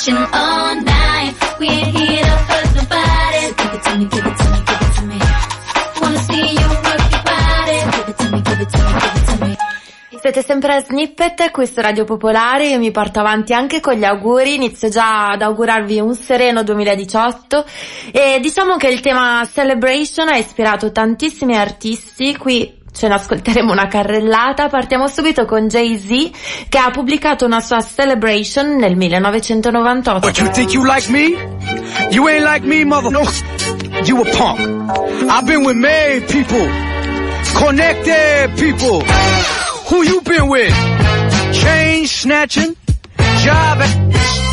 Watching 0.00 0.16
all 0.32 0.74
night. 0.80 1.34
We 1.58 1.68
ain't 1.68 1.96
here 1.96 2.24
to 2.24 2.36
hurt 2.48 2.74
nobody. 2.74 3.40
So 3.46 3.54
give 3.56 3.74
it 3.74 3.82
to 3.82 3.96
me, 3.98 4.06
give 4.08 4.26
it 4.26 4.36
to 4.36 4.50
me, 4.50 4.58
give 4.64 4.80
it 4.80 4.94
to 4.96 5.02
me. 5.04 5.18
Wanna 6.00 6.18
see 6.18 6.46
you 6.58 6.68
work 6.68 7.04
your 7.10 7.22
body. 7.22 7.78
So 7.80 7.90
give 7.90 8.08
it 8.08 8.16
to 8.16 8.30
me, 8.30 8.40
give 8.40 8.60
it 8.60 8.68
to 8.70 8.78
me, 8.78 8.92
give 8.92 9.14
it 9.14 9.26
to 9.26 9.44
me. 9.44 9.56
Siete 10.20 10.42
sempre 10.42 10.74
a 10.74 10.80
Snippet 10.82 11.50
qui 11.50 11.66
su 11.66 11.80
Radio 11.80 12.04
Popolare, 12.04 12.68
io 12.68 12.78
mi 12.78 12.90
porto 12.90 13.20
avanti 13.20 13.54
anche 13.54 13.80
con 13.80 13.94
gli 13.94 14.04
auguri, 14.04 14.54
inizio 14.54 14.90
già 14.90 15.30
ad 15.30 15.40
augurarvi 15.40 15.98
un 15.98 16.14
sereno 16.14 16.62
2018 16.62 17.64
e 18.12 18.38
diciamo 18.38 18.76
che 18.76 18.88
il 18.88 19.00
tema 19.00 19.48
Celebration 19.50 20.28
ha 20.28 20.36
ispirato 20.36 20.92
tantissimi 20.92 21.56
artisti, 21.56 22.36
qui 22.36 22.79
ce 22.92 23.08
ne 23.08 23.14
ascolteremo 23.14 23.72
una 23.72 23.86
carrellata, 23.86 24.68
partiamo 24.68 25.06
subito 25.08 25.44
con 25.44 25.68
Jay-Z 25.68 26.68
che 26.68 26.78
ha 26.78 26.90
pubblicato 26.90 27.44
una 27.44 27.60
sua 27.60 27.80
Celebration 27.82 28.76
nel 28.76 28.96
1998. 28.96 30.20
But 30.26 30.38
you 30.38 30.50
think 30.50 30.72
you 30.72 30.84
like 30.84 31.10
me? 31.10 31.36
You 32.10 32.28
ain't 32.28 32.44
like 32.44 32.66
me, 32.66 32.84
mother. 32.84 33.10
No, 33.10 33.22
you 34.04 34.20
a 34.20 34.24
punk. 34.36 34.60
I've 35.28 35.46
been 35.46 35.64
with 35.64 35.76
made 35.76 36.26
people, 36.28 36.68
connected 37.54 38.50
people. 38.56 39.02
Who 39.90 40.04
you 40.04 40.20
been 40.22 40.48
with? 40.48 40.72
Chain 41.52 42.06
snatching, 42.06 42.76
job 43.42 43.80
at 43.80 43.96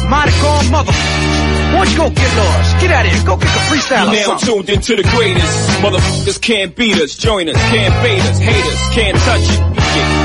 Monaco 0.09 0.69
mother. 0.71 1.46
Why 1.71 1.85
don't 1.85 1.91
you 1.91 1.97
go 1.97 2.09
get 2.09 2.37
lost? 2.37 2.81
Get 2.81 2.91
out 2.91 3.05
of 3.05 3.11
here. 3.11 3.25
Go 3.25 3.37
kick 3.37 3.49
a 3.49 3.63
freestyle 3.69 4.11
now 4.11 4.37
tuned 4.37 4.69
into 4.69 4.95
the 4.95 5.03
greatest. 5.03 5.69
Motherfuckers 5.79 6.41
can't 6.41 6.75
beat 6.75 6.97
us, 6.99 7.15
join 7.17 7.47
us, 7.49 7.55
can't 7.55 7.93
bait 8.03 8.21
us, 8.21 8.39
hate 8.39 8.65
us, 8.65 8.81
can't 8.93 9.17
touch 9.17 9.47
it. 9.47 9.77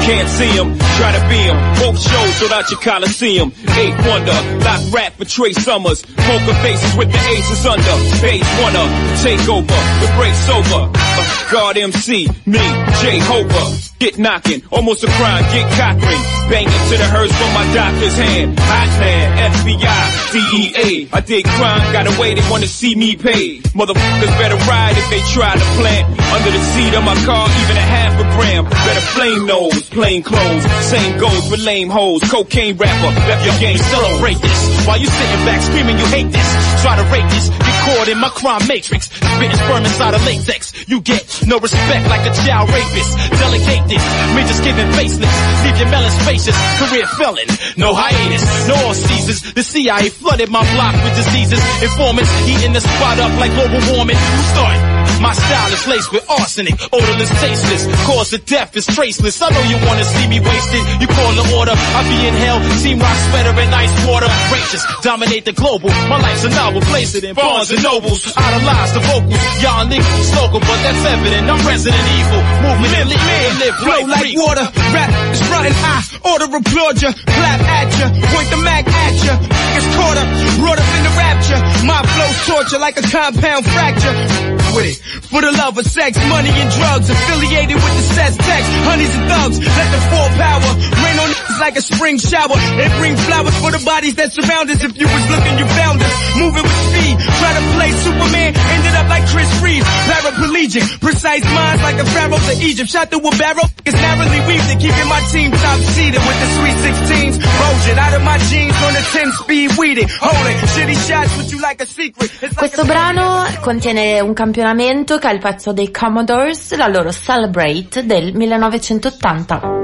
Can't 0.04 0.28
see 0.28 0.52
them, 0.58 0.76
try 0.98 1.12
to 1.12 1.22
be 1.30 1.40
them. 1.46 1.56
Both 1.78 2.02
shows 2.02 2.34
sold 2.36 2.52
out 2.52 2.70
your 2.70 2.80
Coliseum. 2.80 3.52
Eighth 3.78 4.06
Wonder, 4.06 4.36
lock 4.64 4.82
rap 4.92 5.12
for 5.14 5.24
Trey 5.24 5.52
Summers. 5.52 6.02
Poker 6.02 6.54
faces 6.60 6.96
with 6.96 7.10
the 7.10 7.18
aces 7.18 7.64
under. 7.64 7.96
Phase 8.20 8.44
one 8.60 8.72
winner, 8.72 9.16
take 9.22 9.48
over, 9.48 9.66
the 9.66 10.12
break's 10.16 10.48
over. 10.48 10.90
Uh, 10.94 11.52
God 11.52 11.76
MC, 11.76 12.28
me, 12.46 12.58
Jay 13.00 13.18
Hoper. 13.18 13.78
Get 13.98 14.18
knocking, 14.18 14.62
almost 14.72 15.04
a 15.04 15.06
crime, 15.06 15.44
get 15.52 15.70
cockering. 15.78 16.22
Banging 16.50 16.88
to 16.90 16.96
the 16.98 17.06
hearse 17.06 17.32
from 17.32 17.54
my 17.54 17.72
doctor's 17.72 18.16
hand. 18.16 18.58
Hot 18.58 19.00
man, 19.00 19.52
FBI, 19.52 20.32
DEA. 20.32 21.08
I 21.12 21.20
did 21.32 21.46
crime, 21.46 21.80
got 21.96 22.04
away, 22.12 22.34
they 22.34 22.44
wanna 22.50 22.66
see 22.66 22.94
me 22.94 23.16
pay. 23.16 23.56
Motherfuckers 23.72 24.34
better 24.36 24.60
ride 24.68 24.96
if 25.00 25.08
they 25.08 25.22
try 25.32 25.56
to 25.56 25.66
plant. 25.80 26.04
Under 26.28 26.50
the 26.50 26.62
seat 26.76 26.92
of 26.92 27.04
my 27.04 27.16
car, 27.24 27.48
even 27.48 27.76
a 27.76 27.86
half 27.96 28.12
a 28.20 28.26
gram. 28.36 28.64
Better 28.68 29.04
flame 29.16 29.46
nose, 29.46 29.88
plain 29.88 30.22
clothes. 30.22 30.64
Same 30.84 31.18
goes 31.18 31.48
for 31.48 31.56
lame 31.56 31.88
hoes. 31.88 32.20
Cocaine 32.28 32.76
rapper, 32.76 33.12
left 33.28 33.46
your 33.46 33.58
game, 33.60 33.78
celebrate 33.78 34.36
this. 34.44 34.60
While 34.86 35.00
you 35.00 35.06
sitting 35.06 35.44
back 35.48 35.62
screaming 35.62 35.96
you 35.96 36.04
hate 36.12 36.30
this. 36.32 36.48
Try 36.82 36.96
to 37.00 37.04
rate 37.08 37.30
this, 37.32 37.48
get 37.48 37.76
caught 37.86 38.08
in 38.08 38.18
my 38.18 38.28
crime 38.28 38.66
matrix. 38.68 39.08
Spitting 39.08 39.56
sperm 39.56 39.84
inside 39.88 40.12
of 40.12 40.24
latex. 40.26 40.74
You 40.86 41.00
get 41.00 41.24
no 41.46 41.58
respect 41.58 42.08
like 42.12 42.28
a 42.28 42.34
child 42.44 42.68
rapist. 42.68 43.10
Delegate 43.40 43.88
this, 43.88 44.04
me 44.36 44.42
just 44.44 44.62
giving 44.64 44.90
faceless. 44.92 45.32
Leave 45.64 45.78
your 45.80 45.88
melon 45.88 46.12
spacious, 46.20 46.58
career 46.76 47.06
felon. 47.16 47.48
No 47.78 47.94
hiatus, 47.94 48.68
no 48.68 48.74
all 48.84 48.92
seasons. 48.92 49.54
The 49.54 49.62
CIA 49.62 50.10
flooded 50.10 50.50
my 50.50 50.60
block 50.74 50.92
with 51.04 51.21
diseases. 51.24 51.60
Informants 51.82 52.30
eating 52.48 52.72
the 52.72 52.80
spot 52.80 53.18
up 53.18 53.32
like 53.38 53.52
global 53.52 53.80
warming. 53.94 54.16
Who 54.16 54.42
started? 54.54 55.01
My 55.22 55.32
style 55.32 55.72
is 55.72 55.86
laced 55.86 56.10
with 56.12 56.24
arsenic, 56.28 56.74
odorless, 56.92 57.30
tasteless. 57.40 57.86
Cause 58.04 58.32
of 58.34 58.44
death 58.44 58.74
is 58.76 58.86
traceless. 58.86 59.40
I 59.40 59.50
know 59.54 59.62
you 59.70 59.78
wanna 59.86 60.04
see 60.04 60.26
me 60.26 60.40
wasted. 60.42 60.82
You 61.00 61.06
call 61.06 61.32
the 61.38 61.46
order, 61.56 61.72
I 61.72 62.00
be 62.10 62.18
in 62.26 62.34
hell. 62.34 62.58
Team 62.82 62.98
rock 62.98 63.16
sweater 63.30 63.54
and 63.54 63.70
ice 63.74 63.94
water. 64.06 64.26
Rages 64.50 64.82
dominate 65.02 65.44
the 65.46 65.52
global. 65.54 65.90
My 66.10 66.18
life's 66.18 66.44
a 66.44 66.50
novel, 66.50 66.80
place 66.82 67.14
it 67.14 67.22
in 67.22 67.34
Barnes 67.34 67.70
and 67.70 67.82
Nobles. 67.82 68.34
Idolize 68.36 68.92
the 68.92 69.02
vocals. 69.06 69.38
Y'all 69.62 69.86
niggas 69.86 70.28
local, 70.42 70.58
but 70.58 70.78
that's 70.82 71.04
evident. 71.06 71.46
I'm 71.48 71.62
Resident 71.66 72.06
Evil. 72.18 72.42
Movement 72.66 72.92
elite, 73.06 73.22
man, 73.22 73.50
live 73.62 73.76
Flow 73.78 74.02
like 74.10 74.20
free. 74.26 74.34
water, 74.36 74.66
rap 74.90 75.10
is 75.30 75.42
running. 75.54 75.76
I 75.86 76.02
order 76.34 76.50
applaud 76.50 76.98
ya, 77.02 77.10
clap 77.14 77.60
at 77.62 77.88
ya, 77.98 78.06
point 78.34 78.48
the 78.50 78.58
mag 78.58 78.84
at 78.90 79.14
ya. 79.22 79.34
Niggas 79.38 79.88
caught 79.94 80.18
up, 80.18 80.28
brought 80.58 80.78
up 80.82 80.90
in 80.98 81.02
the 81.06 81.14
rapture. 81.14 81.60
My 81.86 82.02
flow's 82.10 82.38
torture 82.46 82.78
like 82.82 82.98
a 82.98 83.02
compound 83.06 83.64
fracture. 83.70 84.51
With 84.72 84.86
it, 84.88 84.96
for 85.28 85.40
the 85.44 85.52
love 85.52 85.76
of 85.76 85.84
sex, 85.84 86.16
money 86.28 86.48
and 86.48 86.70
drugs, 86.72 87.10
affiliated 87.10 87.76
with 87.76 87.94
the 87.96 88.06
sex 88.16 88.36
text, 88.40 88.68
honeys 88.88 89.12
and 89.14 89.24
thugs. 89.28 89.56
Let 89.60 89.88
the 89.92 90.00
full 90.08 90.28
power 90.40 90.70
rain 91.04 91.16
on 91.20 91.28
niggas 91.28 91.60
like 91.60 91.76
a 91.76 91.82
spring 91.82 92.16
shower. 92.18 92.56
It 92.80 92.88
bring 92.96 93.16
flowers 93.16 93.56
for 93.60 93.70
the 93.70 93.82
bodies 93.84 94.14
that 94.16 94.32
surround 94.32 94.70
us. 94.72 94.80
If 94.82 94.96
you 94.96 95.04
was 95.06 95.24
looking, 95.28 95.54
you 95.60 95.66
found 95.76 96.00
us. 96.00 96.14
Moving 96.40 96.64
with 96.64 96.80
speed, 96.88 97.14
try 97.20 97.52
to 97.52 97.62
play 97.76 97.90
Superman, 98.00 98.50
ended 98.56 98.94
up 98.96 99.08
like 99.12 99.24
Chris 99.28 99.50
Reeves. 99.60 99.84
Paraplegic, 100.08 100.84
precise 101.00 101.44
minds 101.44 101.82
like 101.82 101.96
the 102.00 102.08
pharaohs 102.08 102.46
of 102.48 102.62
Egypt. 102.62 102.88
Shot 102.88 103.10
through 103.12 103.28
a 103.28 103.32
barrel, 103.36 103.68
it's 103.84 103.96
narrowly 104.00 104.40
weaved 104.48 104.68
and 104.72 104.80
keeping 104.80 105.08
my 105.08 105.20
team 105.28 105.50
top 105.52 105.78
seeded 105.92 106.20
with 106.22 106.38
the 106.40 106.48
sweet 106.56 106.78
16s. 106.80 107.36
Bulging 107.44 107.98
out 108.00 108.14
of 108.16 108.22
my 108.24 108.38
jeans 108.48 108.76
on 108.88 108.92
the 108.96 109.04
10 109.12 109.32
speed 109.44 109.68
weeding. 109.76 110.08
Holding 110.20 110.56
shitty 110.72 110.96
shots 111.08 111.36
with 111.36 111.52
you 111.52 111.60
like 111.60 111.80
a 111.82 111.86
secret. 111.86 112.30
Questo 112.56 112.82
a- 112.82 112.84
brano 112.84 113.44
contiene 113.62 114.20
un 114.20 114.34
campionamento 114.62 115.18
che 115.18 115.28
è 115.28 115.32
il 115.32 115.40
pezzo 115.40 115.72
dei 115.72 115.90
Commodores, 115.90 116.76
la 116.76 116.86
loro 116.86 117.10
Celebrate 117.10 118.06
del 118.06 118.32
1980. 118.32 119.82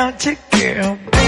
girl. 0.00 0.96
Baby, 0.96 1.10
face 1.10 1.19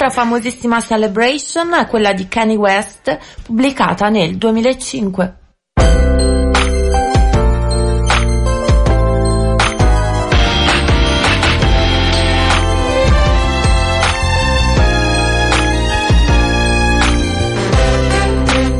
Un'altra 0.00 0.22
famosissima 0.22 0.80
celebration 0.80 1.74
è 1.74 1.88
quella 1.88 2.12
di 2.12 2.28
Kanye 2.28 2.54
West, 2.54 3.18
pubblicata 3.42 4.08
nel 4.08 4.36
2005. 4.36 5.34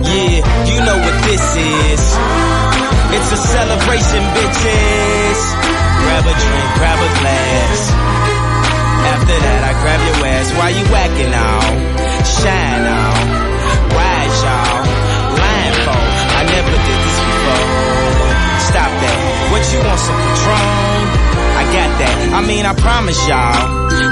Yeah, 0.05 0.45
you 0.67 0.81
know 0.85 0.99
what 0.99 1.23
this 1.25 1.57
is. 1.57 2.17
It's 3.11 3.33
a 3.33 3.37
celebration, 3.39 4.23
bitches. 4.35 5.39
Grab 5.99 6.27
a 6.27 6.35
drink, 6.39 6.75
grab 6.77 7.01
a 7.01 7.19
glass. 7.19 8.09
After 9.09 9.39
that, 9.41 9.61
I 9.65 9.73
grab 9.81 10.01
your 10.05 10.27
ass. 10.27 10.53
Why 10.59 10.69
you 10.71 10.85
whacking 11.19 11.35
on? 11.35 11.63
Shine 12.25 12.87
on. 12.87 13.19
Wise, 13.91 14.39
y'all. 14.45 14.79
Lying 15.35 15.79
for. 15.83 16.03
I 16.39 16.43
never 16.47 16.71
did 16.71 16.99
this 17.03 17.19
before. 17.27 17.67
Stop 18.71 18.91
that. 19.03 19.19
What 19.51 19.63
you 19.73 19.79
want, 19.83 20.01
some 20.01 20.19
Patron? 20.23 20.67
I 21.59 21.63
got 21.75 21.91
that. 21.99 22.17
I 22.39 22.41
mean, 22.47 22.65
I 22.67 22.75
promise 22.75 23.19
y'all. 23.27 23.59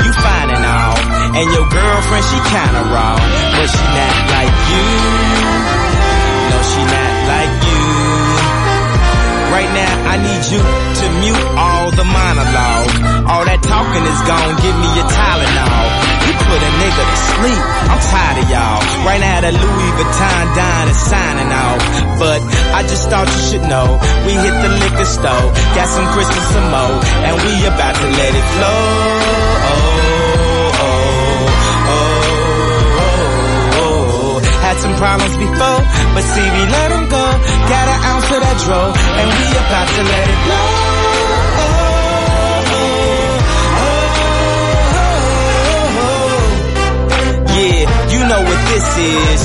You 0.02 0.12
fine 0.12 0.50
and 0.50 0.64
all. 0.66 0.98
And 1.36 1.46
your 1.54 1.66
girlfriend, 1.70 2.24
she 2.26 2.38
kinda 2.50 2.82
raw. 2.90 3.16
But 3.54 3.68
she 3.70 3.84
not 3.86 4.16
like 4.34 4.57
you. 4.72 4.86
No, 6.50 6.59
she 6.59 6.82
not 6.90 7.12
like 7.30 7.54
you. 7.70 7.84
Right 9.54 9.70
now, 9.72 9.94
I 10.11 10.16
need 10.26 10.42
you 10.50 10.61
to 10.61 11.07
mute 11.22 11.46
all 11.54 11.90
the 11.94 12.04
monologue. 12.04 12.92
All 13.30 13.44
that 13.46 13.62
talking 13.62 14.04
is 14.04 14.20
gone, 14.26 14.54
give 14.59 14.76
me 14.82 14.88
your 14.98 15.07
Tylenol. 15.07 16.05
Put 16.47 16.62
a 16.62 16.72
nigga 16.78 17.03
to 17.11 17.18
sleep, 17.34 17.62
I'm 17.90 18.01
tired 18.07 18.38
of 18.38 18.47
y'all. 18.49 18.78
Right 19.05 19.20
now, 19.20 19.40
the 19.42 19.51
Louis 19.51 19.90
Vuitton 19.99 20.44
dine 20.55 20.88
is 20.88 21.01
signing 21.11 21.51
off. 21.51 21.82
But 22.22 22.40
I 22.70 22.82
just 22.86 23.11
thought 23.11 23.26
you 23.26 23.42
should 23.51 23.66
know, 23.66 23.99
we 24.24 24.32
hit 24.32 24.55
the 24.62 24.70
liquor 24.78 25.05
store, 25.11 25.47
got 25.74 25.88
some 25.90 26.07
Christmas 26.14 26.47
some 26.55 26.70
more, 26.70 27.03
and 27.26 27.34
we 27.42 27.53
about 27.66 27.94
to 27.99 28.07
let 28.14 28.30
it 28.30 28.47
flow. 28.57 28.78
Oh, 29.66 30.86
oh, 30.86 31.51
oh. 33.82 34.38
Had 34.62 34.78
some 34.78 34.94
problems 35.03 35.34
before, 35.36 35.80
but 36.14 36.22
see 36.30 36.47
we 36.47 36.62
let 36.70 36.88
them 36.94 37.11
go. 37.11 37.26
Got 37.66 37.86
an 37.90 37.99
ounce 38.07 38.30
of 38.30 38.40
that 38.47 38.57
dro, 38.64 38.80
and 38.94 39.26
we 39.34 39.44
about 39.51 39.88
to 39.99 40.03
let 40.14 40.24
it 40.30 40.40
blow. 40.47 41.15
Yeah, 47.57 47.88
you 48.12 48.20
know 48.28 48.42
what 48.42 48.61
this 48.68 48.98
is. 48.98 49.42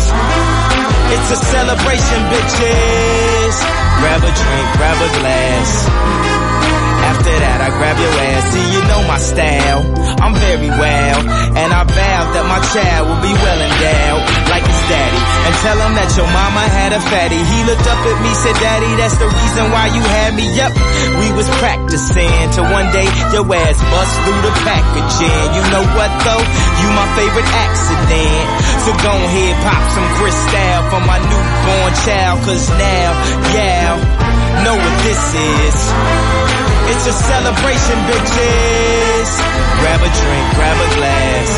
It's 1.16 1.32
a 1.32 1.40
celebration, 1.48 2.20
bitches. 2.28 3.56
Grab 4.00 4.22
a 4.22 4.32
drink, 4.36 4.68
grab 4.76 5.00
a 5.00 5.20
glass. 5.20 6.81
After 7.02 7.34
that, 7.34 7.60
I 7.66 7.70
grab 7.74 7.98
your 7.98 8.14
ass. 8.14 8.44
See, 8.54 8.66
you 8.74 8.82
know 8.86 9.02
my 9.08 9.20
style. 9.20 9.82
I'm 10.22 10.36
very 10.38 10.70
well. 10.70 11.20
And 11.58 11.70
I 11.74 11.82
vow 11.84 12.22
that 12.34 12.46
my 12.46 12.62
child 12.74 13.10
will 13.10 13.22
be 13.26 13.34
well 13.34 13.60
endowed, 13.60 14.22
like 14.54 14.66
his 14.66 14.82
daddy. 14.86 15.22
And 15.50 15.54
tell 15.66 15.78
him 15.82 15.94
that 15.98 16.10
your 16.14 16.30
mama 16.30 16.64
had 16.70 16.94
a 16.94 17.02
fatty. 17.02 17.42
He 17.42 17.60
looked 17.66 17.88
up 17.90 18.02
at 18.02 18.18
me, 18.22 18.32
said, 18.38 18.56
Daddy, 18.62 18.92
that's 19.02 19.18
the 19.18 19.30
reason 19.30 19.66
why 19.74 19.90
you 19.90 20.04
had 20.06 20.32
me. 20.38 20.46
Yup, 20.54 20.74
we 21.18 21.28
was 21.34 21.50
practicing 21.58 22.38
till 22.54 22.68
one 22.70 22.88
day 22.94 23.08
your 23.34 23.46
ass 23.50 23.78
bust 23.82 24.14
through 24.22 24.42
the 24.46 24.54
packaging. 24.62 25.48
You 25.58 25.64
know 25.74 25.86
what 25.98 26.12
though? 26.22 26.44
You 26.82 26.88
my 26.94 27.08
favorite 27.18 27.50
accident. 27.50 28.46
So 28.86 28.92
go 29.02 29.14
ahead, 29.14 29.54
pop 29.66 29.84
some 29.96 30.10
crystal 30.22 30.78
for 30.92 31.02
my 31.06 31.18
newborn 31.18 31.94
child. 32.06 32.46
Cause 32.46 32.70
now, 32.78 33.10
yeah, 33.54 33.98
know 34.64 34.76
what 34.76 34.96
this 35.04 35.24
is. 35.34 36.51
It's 36.92 37.08
a 37.08 37.16
celebration, 37.16 37.98
bitches. 38.04 39.30
Grab 39.80 40.02
a 40.04 40.12
drink, 40.12 40.46
grab 40.60 40.76
a 40.76 40.90
glass. 41.00 41.52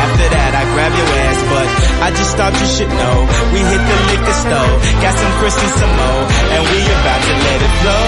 After 0.00 0.26
that, 0.32 0.52
I 0.56 0.64
grab 0.72 0.92
your 0.96 1.10
ass, 1.28 1.40
but 1.52 1.68
I 2.00 2.08
just 2.16 2.32
thought 2.40 2.56
you 2.56 2.68
should 2.72 2.88
know. 2.88 3.16
We 3.52 3.60
hit 3.60 3.82
the 3.84 3.98
liquor 4.08 4.36
store, 4.48 4.74
got 5.04 5.12
some 5.12 5.34
some 5.76 5.92
more, 5.92 6.24
and 6.24 6.62
we 6.72 6.80
about 6.88 7.20
to 7.20 7.34
let 7.36 7.58
it 7.68 7.74
flow. 7.84 8.06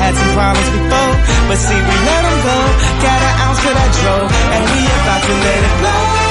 Had 0.00 0.14
some 0.16 0.32
problems 0.32 0.70
before, 0.80 1.12
but 1.44 1.58
see, 1.60 1.76
we 1.76 1.96
let 2.08 2.22
them 2.24 2.38
go. 2.40 2.58
Got 3.04 3.20
an 3.20 3.34
ounce 3.44 3.60
that 3.68 3.90
dro, 4.00 4.16
and 4.32 4.62
we 4.64 4.80
about 4.80 5.20
to 5.28 5.34
let 5.44 5.60
it 5.60 5.74
blow. 5.84 6.25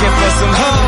Looking 0.00 0.16
for 0.16 0.30
some 0.30 0.52
ho, 0.54 0.79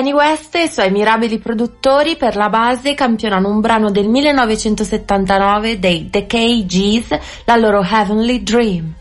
Kanye 0.00 0.14
West 0.14 0.54
e 0.54 0.62
i 0.62 0.68
suoi 0.68 0.90
mirabili 0.90 1.38
produttori 1.38 2.16
per 2.16 2.34
la 2.34 2.48
base 2.48 2.94
campionano 2.94 3.50
un 3.50 3.60
brano 3.60 3.90
del 3.90 4.08
1979 4.08 5.78
dei 5.78 6.08
The 6.08 6.24
KGs, 6.24 7.18
la 7.44 7.56
loro 7.56 7.82
Heavenly 7.82 8.42
Dream. 8.42 8.94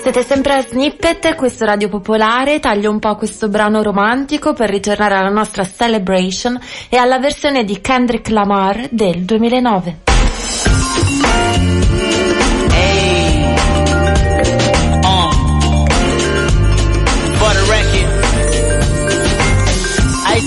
Siete 0.00 0.22
sempre 0.22 0.54
a 0.54 0.62
Snippet, 0.62 1.34
questo 1.34 1.64
Radio 1.64 1.88
Popolare, 1.88 2.60
taglio 2.60 2.90
un 2.90 2.98
po' 2.98 3.16
questo 3.16 3.48
brano 3.48 3.82
romantico 3.82 4.52
per 4.52 4.70
ritornare 4.70 5.16
alla 5.16 5.28
nostra 5.28 5.64
Celebration 5.64 6.58
e 6.88 6.96
alla 6.96 7.18
versione 7.18 7.64
di 7.64 7.80
Kendrick 7.80 8.28
Lamar 8.30 8.88
del 8.90 9.24
2009. 9.24 9.98
Uh, 15.02 15.38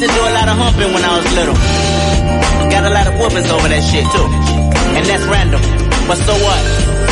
to 0.02 0.08
do 0.08 0.22
a 0.22 0.34
lot 0.34 0.48
of 0.50 0.58
humping 0.58 0.94
when 0.94 1.04
I 1.04 1.14
was 1.16 1.26
little. 1.36 1.54
Got 2.74 2.86
a 2.86 2.90
lot 2.90 3.06
of 3.06 3.14
whoopings 3.20 3.52
over 3.52 3.68
that 3.68 3.84
shit 3.86 4.06
too. 4.10 4.26
And 4.98 5.06
that's 5.06 5.26
random. 5.30 5.62
But 6.08 6.18
so 6.18 6.34
what? 6.34 6.62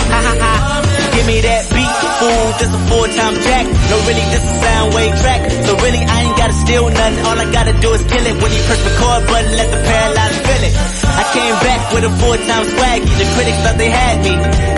Ha 0.10 0.20
ha 0.26 0.34
ha. 0.42 0.80
Give 1.14 1.28
me 1.28 1.42
that 1.42 1.70
beat, 1.70 1.89
fool. 2.20 2.46
This 2.60 2.72
a 2.76 2.82
full-time 2.92 3.36
jack. 3.48 3.66
No, 3.90 3.96
really, 4.04 4.26
this 4.30 4.44
is 4.44 4.56
sound 4.60 4.94
wave 4.94 5.16
track. 5.24 5.42
So 5.66 5.72
really, 5.80 6.04
I 6.04 6.18
ain't 6.28 6.38
gotta 6.38 6.54
steal 6.54 6.86
nothing. 6.90 7.26
All 7.26 7.38
I 7.40 7.48
gotta 7.52 7.74
do 7.80 7.90
is 7.96 8.04
kill 8.04 8.26
it. 8.28 8.36
When 8.44 8.52
you 8.52 8.62
press 8.68 8.82
the 8.84 8.92
record 8.92 9.24
button, 9.28 9.52
let 9.56 9.70
the 9.72 9.80
paralyzed 9.80 10.40
feel 10.44 10.64
it. 10.68 10.74
I 11.08 11.24
came 11.32 11.56
back 11.64 11.82
with 11.94 12.04
a 12.04 12.12
full-time 12.20 12.66
swaggy. 12.76 13.12
The 13.20 13.28
critics 13.34 13.60
thought 13.64 13.78
they 13.80 13.90
had 13.90 14.16
me. 14.24 14.34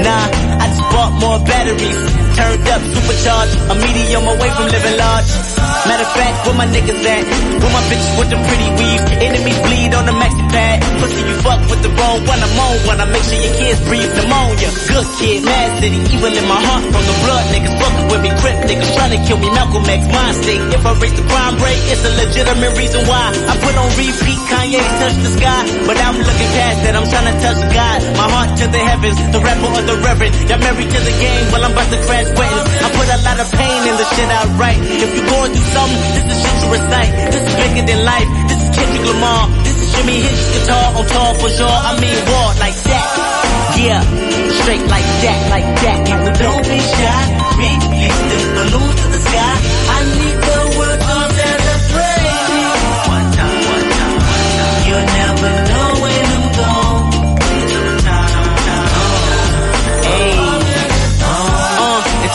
Nah, 0.06 0.26
bought 0.92 1.14
more 1.18 1.40
batteries. 1.48 2.00
Turned 2.36 2.68
up, 2.68 2.82
supercharged. 2.84 3.56
A 3.72 3.76
medium 3.76 4.24
away 4.28 4.50
from 4.56 4.68
living 4.68 4.98
large. 5.00 5.30
Matter 5.88 6.06
of 6.06 6.14
fact, 6.14 6.36
where 6.46 6.58
my 6.62 6.68
niggas 6.70 7.02
at? 7.02 7.24
Where 7.58 7.74
my 7.74 7.84
bitches 7.90 8.14
with 8.20 8.30
them 8.30 8.42
pretty 8.46 8.70
weaves? 8.78 9.04
Enemies 9.18 9.60
bleed 9.66 9.92
on 9.98 10.06
the 10.06 10.16
maxi 10.16 10.46
pad. 10.54 10.78
Pussy, 11.02 11.22
you 11.26 11.36
fuck 11.42 11.62
with 11.72 11.82
the 11.82 11.92
wrong 11.98 12.22
one. 12.30 12.40
I'm 12.40 12.60
on 12.60 12.76
one. 12.86 13.00
I 13.02 13.06
make 13.10 13.26
sure 13.26 13.40
your 13.40 13.56
kids 13.58 13.80
breathe 13.90 14.12
pneumonia. 14.14 14.70
Good 14.92 15.08
kid, 15.18 15.40
mad 15.42 15.68
city, 15.82 15.98
evil 16.14 16.30
in 16.30 16.46
my 16.46 16.60
heart. 16.60 16.84
From 16.86 17.04
the 17.08 17.16
blood, 17.26 17.44
niggas 17.50 17.76
fuck 17.82 17.94
with 18.14 18.22
me. 18.22 18.32
Crip 18.38 18.58
niggas 18.70 18.92
trying 18.94 19.14
to 19.18 19.20
kill 19.26 19.40
me. 19.42 19.50
Malcolm 19.52 19.86
X, 19.90 20.02
mind 20.12 20.36
state. 20.38 20.62
If 20.72 20.86
I 20.86 20.92
raise 21.02 21.16
the 21.18 21.26
crime 21.26 21.56
rate, 21.58 21.82
it's 21.90 22.04
a 22.06 22.12
legitimate 22.14 22.74
reason 22.78 23.02
why. 23.10 23.34
I 23.34 23.54
put 23.58 23.74
on 23.74 23.90
repeat, 23.98 24.40
Kanye 24.54 24.82
touch 25.02 25.18
the 25.26 25.32
sky. 25.34 25.62
But 25.90 25.98
I'm 25.98 26.18
looking 26.22 26.52
past 26.56 26.78
that, 26.86 26.94
I'm 26.94 27.08
trying 27.10 27.30
to 27.32 27.36
touch 27.42 27.60
God. 27.74 28.00
My 28.22 28.28
heart 28.30 28.50
to 28.62 28.66
the 28.70 28.82
heavens, 28.86 29.18
the 29.34 29.40
rapper 29.42 29.70
or 29.74 29.84
the 29.84 29.98
reverend. 29.98 30.34
Y'all 30.46 30.62
to 30.90 31.00
the 31.04 31.16
game, 31.20 31.46
while 31.52 31.66
I'm 31.66 31.74
about 31.74 31.90
to 31.92 32.00
weddings. 32.08 32.70
I 32.82 32.88
put 32.96 33.08
a 33.10 33.20
lot 33.22 33.40
of 33.40 33.50
pain 33.54 33.82
in 33.86 33.96
the 33.98 34.08
shit 34.16 34.30
I 34.30 34.42
write. 34.58 34.82
If 34.82 35.10
you're 35.14 35.30
going 35.30 35.52
through 35.54 35.70
something, 35.76 36.02
this 36.16 36.26
is 36.32 36.38
shit 36.42 36.56
you 36.62 36.70
recite. 36.72 37.12
This 37.34 37.44
is 37.46 37.54
bigger 37.56 37.84
than 37.86 38.00
life. 38.06 38.30
This 38.50 38.60
is 38.66 38.70
Kendrick 38.74 39.06
Lamar. 39.06 39.44
This 39.64 39.78
is 39.82 39.88
Jimmy 39.94 40.18
Hitch's 40.22 40.50
guitar 40.58 40.86
oh, 40.96 41.00
on 41.00 41.06
tour 41.06 41.32
for 41.42 41.50
sure. 41.50 41.78
I 41.90 41.92
mean 42.02 42.18
war 42.30 42.48
like 42.58 42.78
that. 42.90 43.06
Yeah, 43.82 44.02
straight 44.62 44.86
like 44.90 45.10
that, 45.26 45.40
like 45.50 45.70
that. 45.86 46.00
Don't 46.42 46.66
be 46.66 46.80
shy. 46.80 47.24
Release 47.58 48.22
this 48.32 48.46
balloon 48.56 48.92
to 48.96 49.06
the 49.14 49.22
sky. 49.22 49.56
I 49.92 49.98
need 50.18 50.51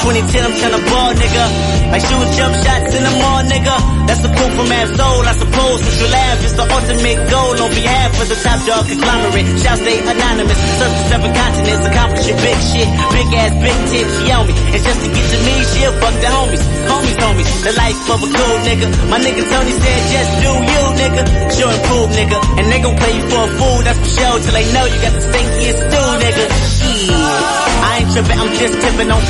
2010 0.07 0.39
I'm 0.39 0.55
tryna 0.55 0.81
ball, 0.87 1.11
nigga. 1.19 1.45
Like 1.91 2.03
shooting 2.07 2.33
jump 2.39 2.55
shots 2.63 2.95
in 2.95 3.03
the 3.03 3.15
mall, 3.19 3.43
nigga. 3.43 3.75
That's 4.07 4.23
the 4.23 4.31
proof 4.31 4.53
from 4.55 4.71
mad 4.71 4.87
soul, 4.95 5.27
I 5.27 5.35
suppose. 5.35 5.83
Since 5.83 5.99
you 5.99 6.09
laugh, 6.15 6.39
the 6.47 6.63
ultimate 6.63 7.21
goal 7.27 7.59
on 7.59 7.71
behalf 7.75 8.15
of 8.23 8.27
the 8.31 8.39
top 8.39 8.59
dog 8.71 8.87
conglomerate. 8.87 9.51
Shall 9.59 9.79
stay 9.83 9.99
anonymous, 9.99 10.61
serve 10.79 10.95
the 10.95 11.05
seven 11.11 11.31
continents, 11.35 11.85
accomplishing 11.91 12.39
big 12.39 12.59
shit. 12.71 12.89
Big 13.19 13.29
ass, 13.35 13.53
big 13.59 13.79
tip, 13.91 14.07
she 14.07 14.25
on 14.31 14.47
me. 14.47 14.55
And 14.55 14.81
just 14.87 15.01
to 15.03 15.09
get 15.11 15.27
to 15.27 15.39
me, 15.43 15.55
she'll 15.75 15.97
fuck 15.99 16.15
the 16.23 16.31
homies. 16.31 16.63
Homies, 16.87 17.19
homies, 17.19 17.51
the 17.67 17.75
life 17.75 17.99
of 18.07 18.19
a 18.23 18.29
cool 18.31 18.57
nigga. 18.63 18.87
My 19.11 19.19
nigga 19.19 19.43
Tony 19.43 19.75
said, 19.75 20.01
just 20.07 20.33
do 20.39 20.51
you, 20.55 20.83
nigga. 21.03 21.23
Sure 21.51 21.73
improve, 21.75 22.11
nigga. 22.15 22.39
And 22.63 22.67
they 22.71 22.79
gon' 22.79 22.95
play 22.95 23.11
you 23.11 23.25
for 23.27 23.43
a 23.43 23.51
fool, 23.59 23.79
that's 23.83 23.99
for 23.99 24.11
sure. 24.23 24.39
Till 24.39 24.55
they 24.55 24.67
know 24.71 24.87
you 24.87 24.99
got 25.03 25.13
the 25.19 25.23
stinkiest 25.27 25.79
stew, 25.83 26.07
nigga. 26.23 26.45
Shit. 26.79 27.66
Tripping, 28.13 28.39
I'm 28.39 28.53
just 28.55 28.75
tipping 28.81 29.11
on. 29.11 29.27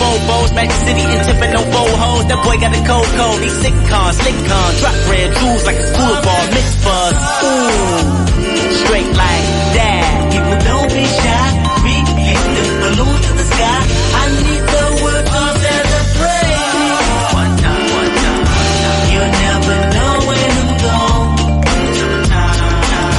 Back 0.57 0.69
to 0.69 0.79
city 0.89 1.05
and 1.05 1.21
tipping 1.29 1.53
on 1.53 1.65
four 1.69 1.93
hoes. 2.01 2.25
That 2.33 2.41
boy 2.41 2.57
got 2.57 2.73
a 2.73 2.81
cold 2.81 3.05
cold. 3.13 3.45
These 3.45 3.61
sick 3.61 3.77
cons, 3.93 4.17
slick 4.17 4.33
cons, 4.49 4.81
drop 4.81 4.97
red 5.13 5.29
jewels 5.37 5.65
like 5.69 5.77
a 5.77 5.85
school 5.85 6.17
ball, 6.25 6.45
mix 6.57 6.69
fuzz. 6.81 7.13
Ooh, 7.45 8.25
straight 8.81 9.13
like 9.13 9.47
that. 9.77 10.33
People 10.33 10.57
don't 10.65 10.89
be 10.97 11.05
shy. 11.05 11.45
we 11.85 11.93
hit 12.25 12.41
the 12.57 12.65
balloon 12.81 13.17
to 13.21 13.33
the 13.37 13.45
sky. 13.53 13.81
I 14.17 14.25
need 14.49 14.65
the 14.65 14.85
world 15.05 15.29
to 15.29 15.43
celebrate. 15.61 16.57
One 17.37 17.53
time, 17.61 17.85
one 18.01 18.13
time, 18.17 18.41
one 18.49 18.73
time. 18.81 19.05
You'll 19.13 19.35
never 19.45 19.77
know 19.93 20.13
when 20.25 20.41
I'm 20.57 20.73
gone. 20.81 21.37
Uh, 22.33 22.41
uh, 22.41 23.13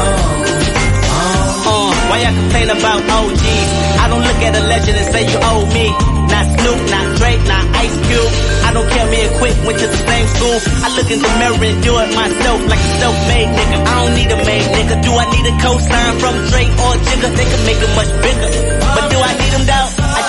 uh, 0.00 1.68
uh. 1.68 1.92
why 2.08 2.24
y'all 2.24 2.32
complain 2.40 2.72
about 2.72 3.04
OGs? 3.04 3.75
I 4.06 4.08
don't 4.08 4.22
look 4.22 4.38
at 4.38 4.54
a 4.54 4.62
legend 4.70 4.96
and 5.02 5.08
say 5.10 5.26
you 5.26 5.34
owe 5.42 5.66
me. 5.74 5.90
Not 6.30 6.46
Snoop, 6.46 6.78
not 6.94 7.06
Drake, 7.18 7.42
not 7.50 7.64
Ice 7.74 7.96
Cube. 8.06 8.32
I 8.62 8.70
don't 8.70 8.86
care, 8.86 9.02
me 9.10 9.18
and 9.26 9.34
Quik 9.34 9.58
went 9.66 9.82
to 9.82 9.86
the 9.90 9.98
same 9.98 10.26
school. 10.30 10.58
I 10.86 10.94
look 10.94 11.10
in 11.10 11.18
the 11.18 11.32
mirror 11.42 11.58
and 11.58 11.82
do 11.82 11.90
it 11.98 12.14
myself 12.14 12.60
like 12.70 12.78
a 12.78 12.90
self-made 13.02 13.50
nigga. 13.50 13.76
I 13.82 13.92
don't 13.98 14.14
need 14.14 14.30
a 14.30 14.38
made 14.46 14.68
nigga. 14.78 15.02
Do 15.02 15.10
I 15.10 15.26
need 15.34 15.46
a 15.50 15.54
cosign 15.58 16.12
from 16.22 16.38
Drake 16.54 16.70
or 16.86 16.94
Jigga? 17.02 17.34
They 17.34 17.46
can 17.50 17.62
make 17.66 17.82
it 17.82 17.92
much 17.98 18.12
bigger. 18.22 18.50
But 18.94 19.10
do 19.10 19.18
I 19.18 19.32
need 19.42 19.52
them 19.58 19.66
though? 19.66 19.85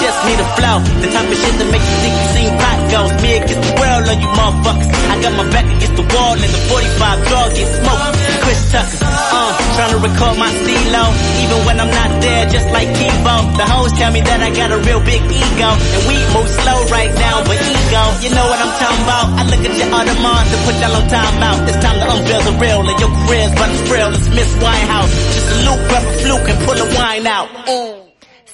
Just 0.08 0.24
need 0.24 0.39
a 0.39 0.47
flow. 0.55 0.80
The 1.03 1.10
type 1.12 1.28
of 1.28 1.36
shit 1.36 1.55
that 1.60 1.68
makes 1.68 1.84
you 1.84 1.97
think 1.99 2.16
you 2.16 2.28
seen 2.32 2.51
pot 2.55 2.80
goes. 2.88 3.12
Me 3.20 3.43
against 3.43 3.60
the 3.60 3.76
world 3.76 4.08
on 4.08 4.18
you 4.24 4.32
motherfuckers. 4.39 4.88
I 4.88 5.20
got 5.20 5.34
my 5.36 5.47
back 5.51 5.68
against 5.68 5.99
the 5.99 6.08
wall 6.16 6.39
and 6.39 6.47
the 6.47 6.62
45 6.72 7.28
draw 7.28 7.43
get 7.51 7.68
smoked. 7.76 8.16
Chris 8.39 8.62
Tucker, 8.72 9.03
uh, 9.03 9.51
trying 9.76 9.91
to 9.91 9.99
record 9.99 10.36
my 10.39 10.47
CeeLo. 10.64 11.03
Even 11.43 11.60
when 11.68 11.76
I'm 11.84 11.91
not 11.91 12.12
there, 12.24 12.47
just 12.47 12.72
like 12.72 12.88
Kibo. 12.95 13.36
The 13.60 13.68
hoes 13.68 13.91
tell 13.99 14.08
me 14.16 14.24
that 14.24 14.39
I 14.39 14.47
got 14.55 14.72
a 14.72 14.80
real 14.80 15.03
big 15.03 15.20
ego. 15.28 15.70
And 15.76 16.03
we 16.08 16.16
move 16.32 16.47
slow 16.55 16.80
right 16.88 17.12
now, 17.12 17.43
but 17.43 17.60
ego, 17.60 18.03
you 18.24 18.32
know 18.32 18.47
what 18.47 18.64
I'm 18.64 18.74
talking 18.80 19.03
about. 19.03 19.28
I 19.28 19.41
look 19.51 19.60
at 19.60 19.76
your 19.76 19.91
other 19.91 20.16
Audemars 20.16 20.47
to 20.47 20.58
put 20.64 20.76
y'all 20.80 20.95
on 20.95 21.05
timeout. 21.12 21.60
It's 21.68 21.80
time 21.84 21.99
to 21.99 22.08
unveil 22.16 22.41
the 22.47 22.55
real 22.64 22.80
and 22.88 22.95
your 22.95 23.12
career's 23.12 23.51
it's 23.51 23.84
real. 23.91 24.10
It's 24.16 24.30
Miss 24.32 24.51
Winehouse. 24.64 25.12
Just 25.36 25.51
a 25.51 25.58
loop, 25.68 25.80
grab 25.91 26.03
a 26.08 26.12
fluke 26.24 26.47
and 26.47 26.60
pull 26.64 26.80
the 26.80 26.88
wine 26.95 27.28
out. 27.28 27.51
Mm. 27.68 27.96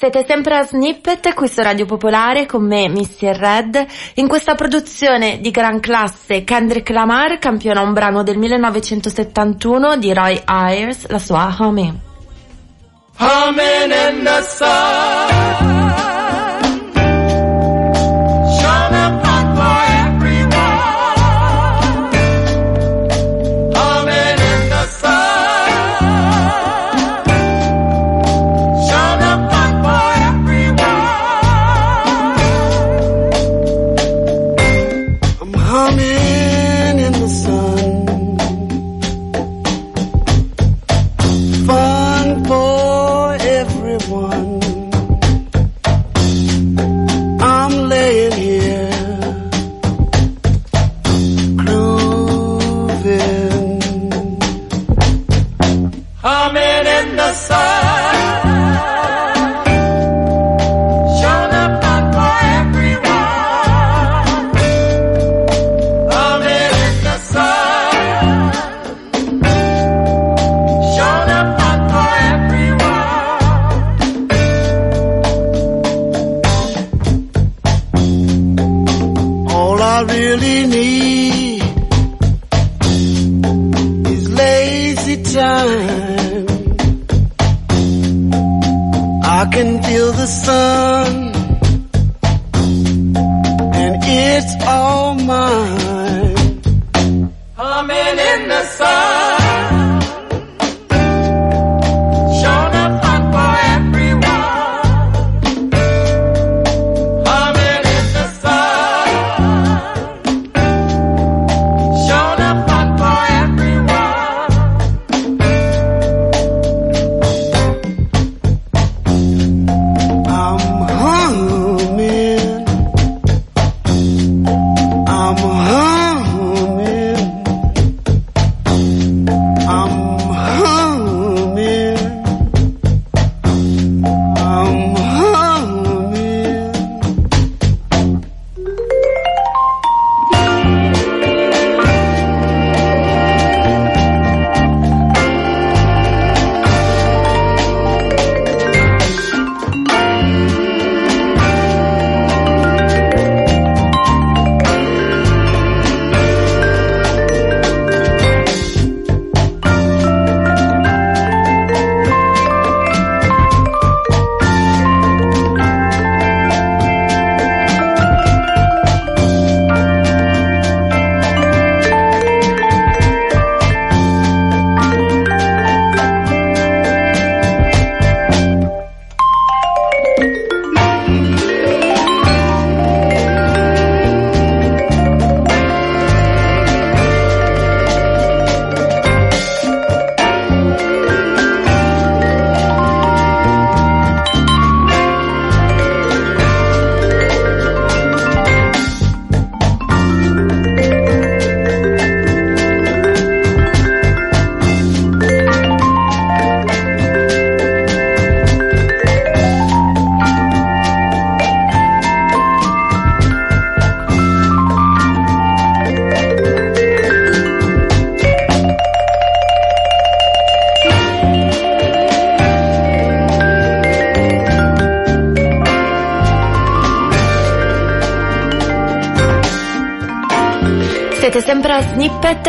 Siete 0.04 0.26
sempre 0.28 0.58
a 0.58 0.66
Snippet 0.66 1.34
qui 1.34 1.48
su 1.48 1.62
Radio 1.62 1.86
Popolare 1.86 2.46
con 2.46 2.68
me, 2.68 2.90
Missy 2.90 3.26
e 3.26 3.32
Red. 3.32 3.86
In 4.16 4.28
questa 4.28 4.54
produzione 4.54 5.40
di 5.40 5.50
gran 5.50 5.80
classe 5.80 6.44
Kendrick 6.44 6.90
Lamar 6.90 7.40
campiona 7.40 7.80
un 7.80 7.94
brano 7.94 8.22
del 8.22 8.38
1971 8.38 9.96
di 9.96 10.14
Roy 10.14 10.42
Ayers, 10.44 11.08
la 11.08 11.20
sua 11.20 11.56
Homie. 11.58 11.94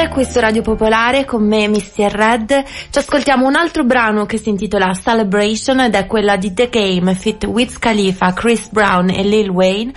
Qui 0.08 0.24
su 0.24 0.38
Radio 0.38 0.62
Popolare 0.62 1.24
con 1.24 1.46
me 1.46 1.66
Mr. 1.66 2.10
Red. 2.10 2.64
Ci 2.90 2.98
ascoltiamo 2.98 3.46
un 3.46 3.56
altro 3.56 3.84
brano 3.84 4.26
che 4.26 4.38
si 4.38 4.48
intitola 4.48 4.94
Celebration 4.94 5.80
ed 5.80 5.94
è 5.94 6.06
quella 6.06 6.36
di 6.36 6.54
The 6.54 6.68
Game 6.68 7.14
fit 7.14 7.44
Wiz 7.44 7.78
Khalifa, 7.78 8.32
Chris 8.32 8.68
Brown 8.70 9.10
e 9.10 9.24
Lil 9.24 9.48
Wayne, 9.48 9.92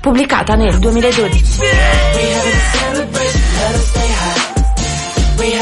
pubblicata 0.00 0.54
nel 0.54 0.78
2012. 0.78 1.44
We 5.38 5.52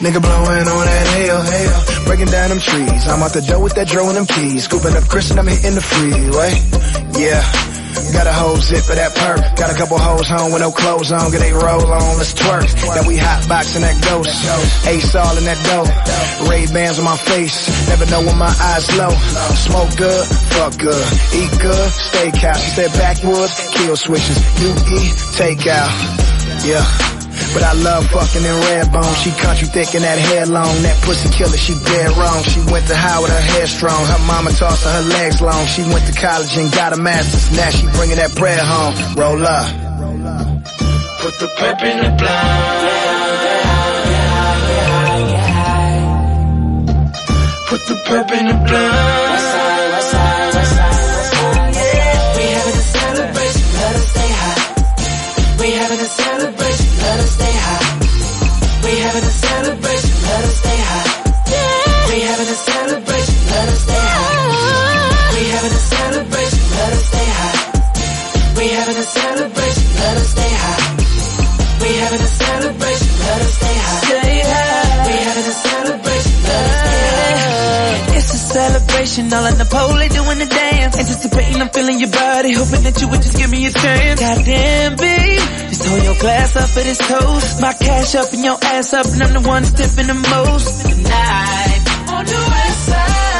stay 0.00 0.12
stay 0.12 0.20
stay 0.20 0.20
stay. 0.20 0.20
Nigga 0.20 0.22
blowing 0.22 0.68
on 0.68 0.86
that 0.86 1.06
hell, 1.06 1.42
hell. 1.42 2.04
Breaking 2.06 2.26
down 2.26 2.48
them 2.48 2.60
trees. 2.60 3.06
I'm 3.06 3.22
out 3.22 3.32
the 3.32 3.42
door 3.42 3.62
with 3.62 3.74
that 3.74 3.88
dro 3.88 4.08
and 4.08 4.16
them 4.16 4.26
keys. 4.26 4.64
Scooping 4.64 4.96
up 4.96 5.04
Chris 5.08 5.30
and 5.30 5.40
I'm 5.40 5.46
hitting 5.46 5.74
the 5.74 5.82
freeway. 5.82 6.52
Yeah. 7.20 7.42
Got 8.12 8.26
a 8.26 8.32
whole 8.32 8.56
zip 8.56 8.88
of 8.88 8.96
that 8.96 9.14
perk. 9.14 9.56
Got 9.56 9.70
a 9.70 9.74
couple 9.74 9.98
hoes 9.98 10.28
home 10.28 10.52
with 10.52 10.62
no 10.62 10.70
clothes 10.70 11.12
on. 11.12 11.30
Get 11.30 11.40
they 11.40 11.52
roll 11.52 11.84
on, 11.84 12.18
let's 12.18 12.32
twerk. 12.32 12.94
Then 12.94 13.06
we 13.06 13.16
hot 13.16 13.46
boxing 13.48 13.82
that 13.82 14.02
ghost. 14.02 14.30
Ace 14.86 15.14
all 15.14 15.36
in 15.36 15.44
that 15.44 15.60
dough. 15.68 16.48
Ray 16.48 16.66
Bans 16.66 16.98
on 16.98 17.04
my 17.04 17.16
face. 17.16 17.68
Never 17.88 18.06
know 18.06 18.24
when 18.24 18.38
my 18.38 18.50
eyes 18.50 18.88
low. 18.96 19.10
Smoke 19.10 19.96
good, 19.96 20.26
fuck 20.26 20.78
good. 20.78 21.06
Eat 21.34 21.52
good, 21.60 21.90
steakhouse. 21.92 22.62
She 22.64 22.70
said 22.70 22.90
backwoods, 22.98 23.70
kill 23.74 23.96
switches. 23.96 24.38
You 24.62 24.70
eat, 24.70 25.14
take 25.36 25.66
out. 25.66 25.92
Yeah. 26.64 27.19
But 27.52 27.62
I 27.64 27.72
love 27.72 28.06
fucking 28.10 28.44
in 28.44 28.56
red 28.70 28.92
bone. 28.92 29.14
She 29.18 29.30
country 29.32 29.66
thick 29.66 29.94
and 29.94 30.04
that 30.04 30.18
hair 30.18 30.46
long. 30.46 30.70
That 30.82 31.02
pussy 31.02 31.28
killer, 31.34 31.56
she 31.56 31.74
dead 31.74 32.16
wrong. 32.16 32.42
She 32.44 32.60
went 32.70 32.86
to 32.86 32.96
high 32.96 33.18
with 33.20 33.30
her 33.30 33.44
hair 33.54 33.66
strong. 33.66 34.06
Her 34.06 34.22
mama 34.26 34.50
tossed 34.52 34.84
her, 34.84 34.92
her 34.92 35.06
legs 35.08 35.40
long. 35.42 35.66
She 35.66 35.82
went 35.82 36.06
to 36.06 36.14
college 36.14 36.56
and 36.56 36.70
got 36.72 36.92
a 36.92 36.96
master's. 36.96 37.50
Now 37.56 37.70
she 37.70 37.86
bringing 37.98 38.16
that 38.16 38.34
bread 38.36 38.60
home. 38.62 38.94
Roll 39.18 39.42
up. 39.42 39.66
Put 41.20 41.34
the 41.38 41.48
pep 41.58 41.82
in 41.82 41.96
the 41.98 42.10
blind. 42.16 43.40
Put 47.66 47.82
the 47.86 47.96
pep 48.06 48.30
in 48.30 48.46
the 48.46 48.54
blind. 48.66 49.59
Celebration, 66.00 66.62
let 66.76 66.92
us 66.98 67.04
stay 67.12 67.28
high. 67.40 67.58
We 68.56 68.64
having 68.78 68.98
a 69.04 69.06
celebration, 69.20 69.86
let 70.00 70.16
us 70.22 70.28
stay 70.34 70.52
high. 70.62 70.82
We 71.80 71.90
having 72.02 72.22
a 72.28 72.32
celebration, 72.44 73.10
let 73.24 73.40
us 73.46 73.52
stay 73.60 73.76
high. 73.86 74.00
Stay 74.08 74.36
high. 74.50 75.06
We 75.06 75.14
having 75.28 75.46
a 75.52 75.56
celebration, 75.68 76.34
let 76.48 76.64
us 76.70 76.76
stay 76.80 77.00
high. 77.04 78.16
It's 78.18 78.30
a 78.34 78.40
celebration, 78.56 79.32
all 79.32 79.46
in 79.50 79.56
the 79.62 79.68
pole, 79.74 80.00
doing 80.18 80.38
the 80.44 80.50
dance. 80.62 80.94
Anticipating, 81.02 81.60
I'm 81.62 81.70
feeling 81.70 81.98
your 82.00 82.10
body, 82.10 82.52
hoping 82.52 82.82
that 82.86 82.96
you 83.00 83.08
would 83.08 83.22
just 83.22 83.36
give 83.36 83.50
me 83.50 83.66
a 83.66 83.72
chance. 83.72 84.20
Goddamn, 84.20 84.96
babe, 84.96 85.44
just 85.68 85.84
hold 85.84 86.02
your 86.04 86.18
glass 86.24 86.56
up 86.56 86.68
for 86.70 86.80
this 86.80 86.98
toast. 86.98 87.60
My 87.60 87.72
cash 87.72 88.14
up 88.14 88.32
and 88.32 88.44
your 88.44 88.58
ass 88.62 88.92
up, 88.92 89.06
and 89.06 89.22
I'm 89.22 89.32
the 89.32 89.44
one 89.48 89.64
tipping 89.64 90.08
the 90.12 90.18
most. 90.32 90.80
Tonight, 90.80 91.82
on 92.14 92.24
the 92.24 92.40
west 92.52 92.82
side. 92.88 93.39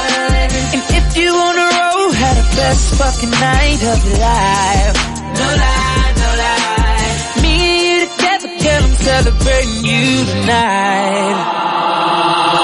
And 0.72 0.82
if 0.98 1.16
you 1.16 1.30
on 1.34 1.54
the 1.60 1.66
road, 1.76 2.12
had 2.14 2.36
the 2.38 2.46
best 2.56 2.94
fucking 2.94 3.30
night 3.30 3.80
of 3.92 3.98
your 4.06 4.18
life. 4.18 4.96
No 5.40 5.46
lie, 5.62 6.12
no 6.22 6.30
lie. 6.42 7.42
Me 7.42 7.54
and 7.58 7.82
you 7.82 8.08
together, 8.14 8.50
girl, 8.62 8.82
I'm 8.86 8.94
celebrating 9.08 9.84
you 9.90 10.24
tonight. 10.30 11.38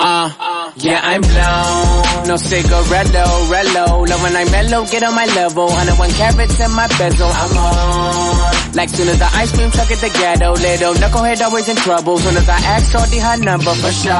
Uh, 0.09 0.72
yeah, 0.76 1.00
I'm 1.02 1.22
blown. 1.22 2.28
No 2.28 2.34
cigarello, 2.36 3.26
rello. 3.50 4.09
Love 4.09 4.22
when 4.22 4.36
I 4.36 4.44
mellow, 4.50 4.86
get 4.86 5.02
on 5.02 5.14
my 5.14 5.26
level. 5.26 5.66
101 5.66 6.11
carats 6.12 6.61
in 6.61 6.70
my 6.72 6.86
bezel. 6.98 7.28
I'm 7.28 7.57
on. 7.59 8.55
Like 8.76 8.90
soon 8.90 9.08
as 9.08 9.18
the 9.18 9.24
ice 9.32 9.50
cream 9.56 9.70
truck 9.70 9.90
at 9.90 9.98
the 10.04 10.10
ghetto. 10.10 10.52
Little 10.52 10.92
knucklehead 10.92 11.40
always 11.40 11.66
in 11.66 11.76
trouble. 11.76 12.18
Soon 12.18 12.36
as 12.36 12.46
I 12.46 12.58
ask 12.76 12.92
shorty 12.92 13.18
her 13.18 13.38
number 13.38 13.72
for 13.72 13.90
sure. 13.90 14.12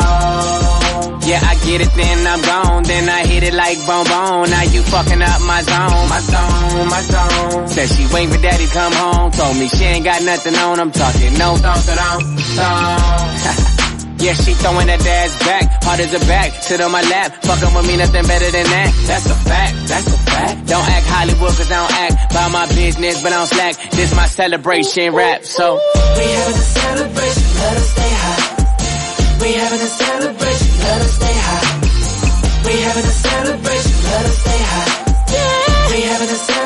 Yeah, 1.28 1.44
I 1.44 1.61
get 1.66 1.82
it, 1.84 1.92
then 1.92 2.26
I'm 2.26 2.40
gone. 2.40 2.82
Then 2.84 3.07
I 3.07 3.26
hit 3.26 3.42
it 3.42 3.52
like 3.52 3.76
bone 3.86 4.09
bone. 4.09 4.48
Now 4.48 4.62
you 4.62 4.80
fucking 4.82 5.20
up 5.20 5.40
my 5.42 5.61
zone, 5.61 6.09
my 6.09 6.20
zone, 6.24 6.88
my 6.88 7.02
zone. 7.02 7.68
Said 7.68 7.88
she 7.90 8.09
waiting 8.14 8.32
for 8.32 8.40
daddy 8.40 8.66
come 8.68 8.94
home. 8.94 9.30
Told 9.32 9.59
me 9.59 9.68
she 9.68 9.84
ain't 9.84 10.04
got 10.07 10.22
nothing 10.22 10.54
on. 10.54 10.80
I'm 10.80 10.90
talking 10.90 11.36
no 11.36 11.57
thong, 11.57 11.76
thong, 11.76 12.36
thong. 12.57 13.86
Yeah, 14.19 14.33
she 14.33 14.55
throwing 14.55 14.87
that 14.89 15.05
ass 15.05 15.39
back, 15.45 15.85
hard 15.85 16.01
as 16.01 16.14
a 16.14 16.21
back, 16.27 16.51
sit 16.62 16.81
on 16.81 16.91
my 16.91 17.03
lap, 17.03 17.37
fucking 17.45 17.73
with 17.77 17.87
me, 17.87 17.97
nothing 17.97 18.27
better 18.27 18.51
than 18.51 18.64
that. 18.64 18.91
That's 19.07 19.27
a 19.29 19.35
fact, 19.35 19.75
that's 19.89 20.09
a 20.09 20.19
fact. 20.25 20.67
Don't 20.67 20.89
act 20.89 21.07
Hollywood 21.07 21.53
cause 21.53 21.71
I 21.71 21.77
don't 21.85 21.93
act 21.93 22.33
by 22.33 22.49
my 22.49 22.67
business, 22.73 23.23
but 23.23 23.33
I 23.33 23.37
don't 23.37 23.47
slack. 23.47 23.77
This 23.93 24.14
my 24.17 24.27
celebration 24.27 25.14
rap, 25.14 25.45
so. 25.45 25.77
We 26.17 26.25
having 26.33 26.57
a 26.57 26.67
celebration, 26.81 27.47
let 27.61 27.77
us 27.77 27.89
stay 27.93 28.12
high. 28.25 28.57
We 29.37 29.49
having 29.53 29.83
a 29.85 29.91
celebration, 30.01 30.71
let 30.81 31.01
us 31.05 31.12
stay 31.12 31.37
high. 31.37 31.67
We 32.64 32.73
having 32.73 33.05
a 33.05 33.17
celebration, 33.21 33.95
let 34.11 34.25
us 34.27 34.39
stay 34.41 34.61
high. 34.64 35.07
We 35.93 36.01
having 36.03 36.29
a 36.29 36.41
celebration, 36.41 36.66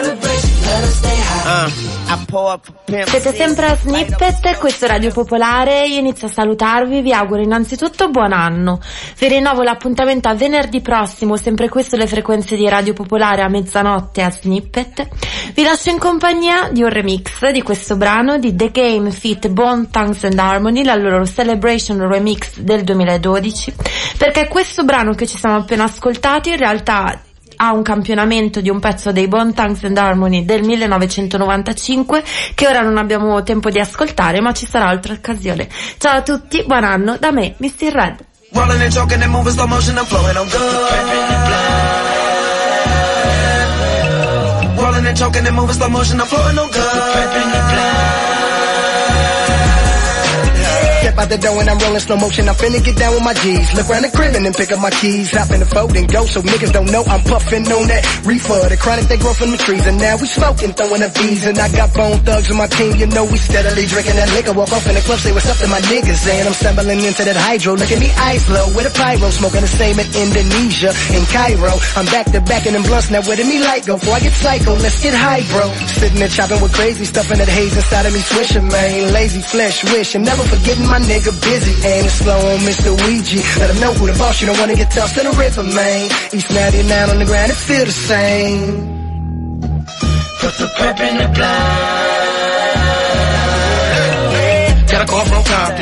Siete 3.07 3.33
sempre 3.33 3.67
a 3.67 3.77
Snippet, 3.77 4.59
questo 4.59 4.85
è 4.85 4.89
Radio 4.89 5.11
Popolare, 5.11 5.87
io 5.87 5.99
inizio 5.99 6.27
a 6.27 6.31
salutarvi, 6.31 7.01
vi 7.01 7.13
auguro 7.13 7.41
innanzitutto 7.41 8.11
buon 8.11 8.33
anno. 8.33 8.81
Vi 9.19 9.29
rinnovo 9.29 9.63
l'appuntamento 9.63 10.29
a 10.29 10.35
venerdì 10.35 10.81
prossimo, 10.81 11.37
sempre 11.37 11.69
qui 11.69 11.83
sulle 11.83 12.07
frequenze 12.07 12.57
di 12.57 12.69
Radio 12.69 12.93
Popolare 12.93 13.43
a 13.43 13.49
mezzanotte 13.49 14.23
a 14.23 14.31
Snippet. 14.31 15.09
Vi 15.55 15.63
lascio 15.63 15.91
in 15.91 15.99
compagnia 15.99 16.69
di 16.71 16.83
un 16.83 16.91
remix 16.91 17.51
di 17.51 17.63
questo 17.63 17.97
brano 17.97 18.39
di 18.39 18.55
The 18.55 18.71
Game 18.71 19.11
Fit 19.11 19.49
Bone 19.49 19.89
Tongues 19.91 20.25
and 20.25 20.39
Harmony, 20.39 20.85
la 20.85 20.97
loro 20.97 21.25
Celebration 21.27 22.07
Remix 22.07 22.59
del 22.59 22.83
2012, 22.83 23.75
perché 24.19 24.49
questo 24.49 24.85
brano 24.85 25.15
che 25.15 25.27
ci 25.27 25.39
siamo 25.39 25.57
appena 25.57 25.85
ascoltati 25.85 26.51
in 26.51 26.57
realtà 26.57 27.21
ha 27.63 27.73
un 27.73 27.83
campionamento 27.83 28.61
di 28.61 28.71
un 28.71 28.81
pezzo 28.81 29.13
dei 29.13 29.29
Bone 29.29 29.53
Tongues 29.53 29.85
and 29.85 29.97
Harmony 29.97 30.45
del 30.47 30.63
1995 30.63 32.25
che 32.55 32.67
ora 32.67 32.81
non 32.81 32.97
abbiamo 32.97 33.43
tempo 33.43 33.69
di 33.71 33.79
ascoltare 33.79 34.41
ma 34.41 34.53
ci 34.53 34.67
sarà 34.67 34.89
altra 34.89 35.13
occasione. 35.13 35.69
Ciao 35.99 36.17
a 36.17 36.23
tutti, 36.23 36.65
buon 36.67 36.85
anno 36.85 37.17
da 37.19 37.31
me, 37.31 37.55
Mr. 37.59 37.93
Red. 37.93 38.25
Rolling 38.53 38.83
and 38.83 38.93
choking 38.93 39.23
and 39.23 39.31
moving 39.31 39.53
slow 39.53 39.67
motion, 39.67 39.97
I'm 39.97 40.07
flowing 40.07 40.37
on 40.37 40.49
good. 40.49 40.61
Rolling 44.77 45.07
and 45.07 45.17
choking 45.17 45.47
and 45.47 45.55
moving 45.55 45.75
slow 45.75 45.89
motion, 45.89 46.19
I'm 46.19 46.27
flowing 46.27 46.59
on 46.59 46.69
good. 46.71 48.00
Step 51.11 51.27
out 51.27 51.29
the 51.29 51.43
door 51.43 51.59
and 51.59 51.67
I'm 51.67 51.75
rolling 51.83 51.99
slow 51.99 52.15
motion. 52.23 52.47
I'm 52.47 52.55
finna 52.55 52.79
get 52.79 52.95
down 52.95 53.11
with 53.19 53.27
my 53.27 53.35
G's. 53.35 53.75
Look 53.75 53.91
around 53.91 54.07
the 54.07 54.15
crib 54.15 54.31
and 54.39 54.47
then 54.47 54.55
pick 54.55 54.71
up 54.71 54.79
my 54.79 54.95
keys. 54.95 55.35
Hop 55.35 55.51
in 55.51 55.59
the 55.59 55.67
fold 55.67 55.91
and 55.99 56.07
go 56.07 56.23
so 56.23 56.39
niggas 56.39 56.71
don't 56.71 56.87
know 56.87 57.03
I'm 57.03 57.19
puffing 57.27 57.67
on 57.67 57.91
that 57.91 58.07
reefer. 58.23 58.63
The 58.71 58.79
chronic 58.79 59.11
they 59.11 59.19
grow 59.19 59.35
from 59.35 59.51
the 59.51 59.59
trees 59.59 59.83
and 59.91 59.99
now 59.99 60.15
we 60.23 60.31
smoking, 60.31 60.71
throwing 60.71 61.03
up 61.03 61.11
V's. 61.19 61.51
And 61.51 61.59
I 61.59 61.67
got 61.75 61.91
bone 61.99 62.23
thugs 62.23 62.47
on 62.55 62.63
my 62.63 62.71
team. 62.71 62.95
You 62.95 63.11
know 63.11 63.27
we 63.27 63.43
steadily 63.43 63.91
drinking 63.91 64.23
that 64.23 64.31
liquor. 64.39 64.55
Walk 64.55 64.71
off 64.71 64.87
in 64.87 64.95
the 64.95 65.03
club, 65.03 65.19
say 65.19 65.35
what's 65.35 65.51
up 65.51 65.59
to 65.59 65.67
my 65.67 65.83
niggas. 65.91 66.23
And 66.31 66.47
I'm 66.47 66.55
stumbling 66.55 67.03
into 67.03 67.27
that 67.27 67.35
hydro. 67.35 67.75
Look 67.75 67.91
at 67.91 67.99
me 67.99 68.11
eyes 68.15 68.47
low 68.47 68.71
with 68.79 68.87
a 68.87 68.95
pyro. 68.95 69.35
Smoking 69.35 69.67
the 69.67 69.73
same 69.75 69.99
in 69.99 70.07
Indonesia 70.15 70.95
and 70.95 71.27
Cairo. 71.35 71.75
I'm 71.99 72.07
back 72.15 72.31
to 72.31 72.39
back 72.47 72.71
in 72.71 72.79
them 72.79 72.87
blunts. 72.87 73.11
Now 73.11 73.27
where 73.27 73.35
did 73.35 73.51
me 73.51 73.59
light 73.59 73.83
go? 73.83 73.99
Before 73.99 74.15
I 74.15 74.23
get 74.23 74.31
psycho, 74.39 74.79
let's 74.79 75.03
get 75.03 75.19
high, 75.19 75.43
bro. 75.51 75.75
Sitting 75.91 76.23
there 76.23 76.31
chopping 76.31 76.63
with 76.63 76.71
crazy 76.71 77.03
stuff 77.03 77.35
in 77.35 77.43
that 77.43 77.51
haze 77.51 77.75
inside 77.75 78.07
of 78.07 78.15
me 78.15 78.23
swishing, 78.23 78.71
man. 78.71 79.11
Lazy 79.11 79.43
flesh 79.43 79.83
wish 79.91 80.15
and 80.15 80.23
never 80.23 80.47
forgetting 80.47 80.87
my 80.87 81.00
nigga 81.09 81.33
busy. 81.43 81.73
Aim 81.87 82.05
it 82.05 82.11
slow 82.11 82.39
on 82.53 82.61
Mr. 82.61 82.91
Ouija. 82.91 83.41
Let 83.61 83.71
him 83.71 83.81
know 83.81 83.93
who 83.95 84.07
the 84.07 84.19
boss. 84.19 84.41
You 84.41 84.47
don't 84.49 84.59
wanna 84.59 84.75
get 84.75 84.91
tossed 84.91 85.17
in 85.19 85.25
the 85.25 85.37
river, 85.37 85.63
man. 85.63 86.11
East 86.33 86.51
99 86.51 87.11
on 87.11 87.19
the 87.19 87.25
ground, 87.25 87.51
it 87.51 87.57
feel 87.57 87.85
the 87.85 87.93
same. 87.93 88.65
Put 90.41 90.55
the 90.59 90.69
pep 90.77 91.01
in 91.01 91.17
the 91.19 91.29
blind. 91.35 92.10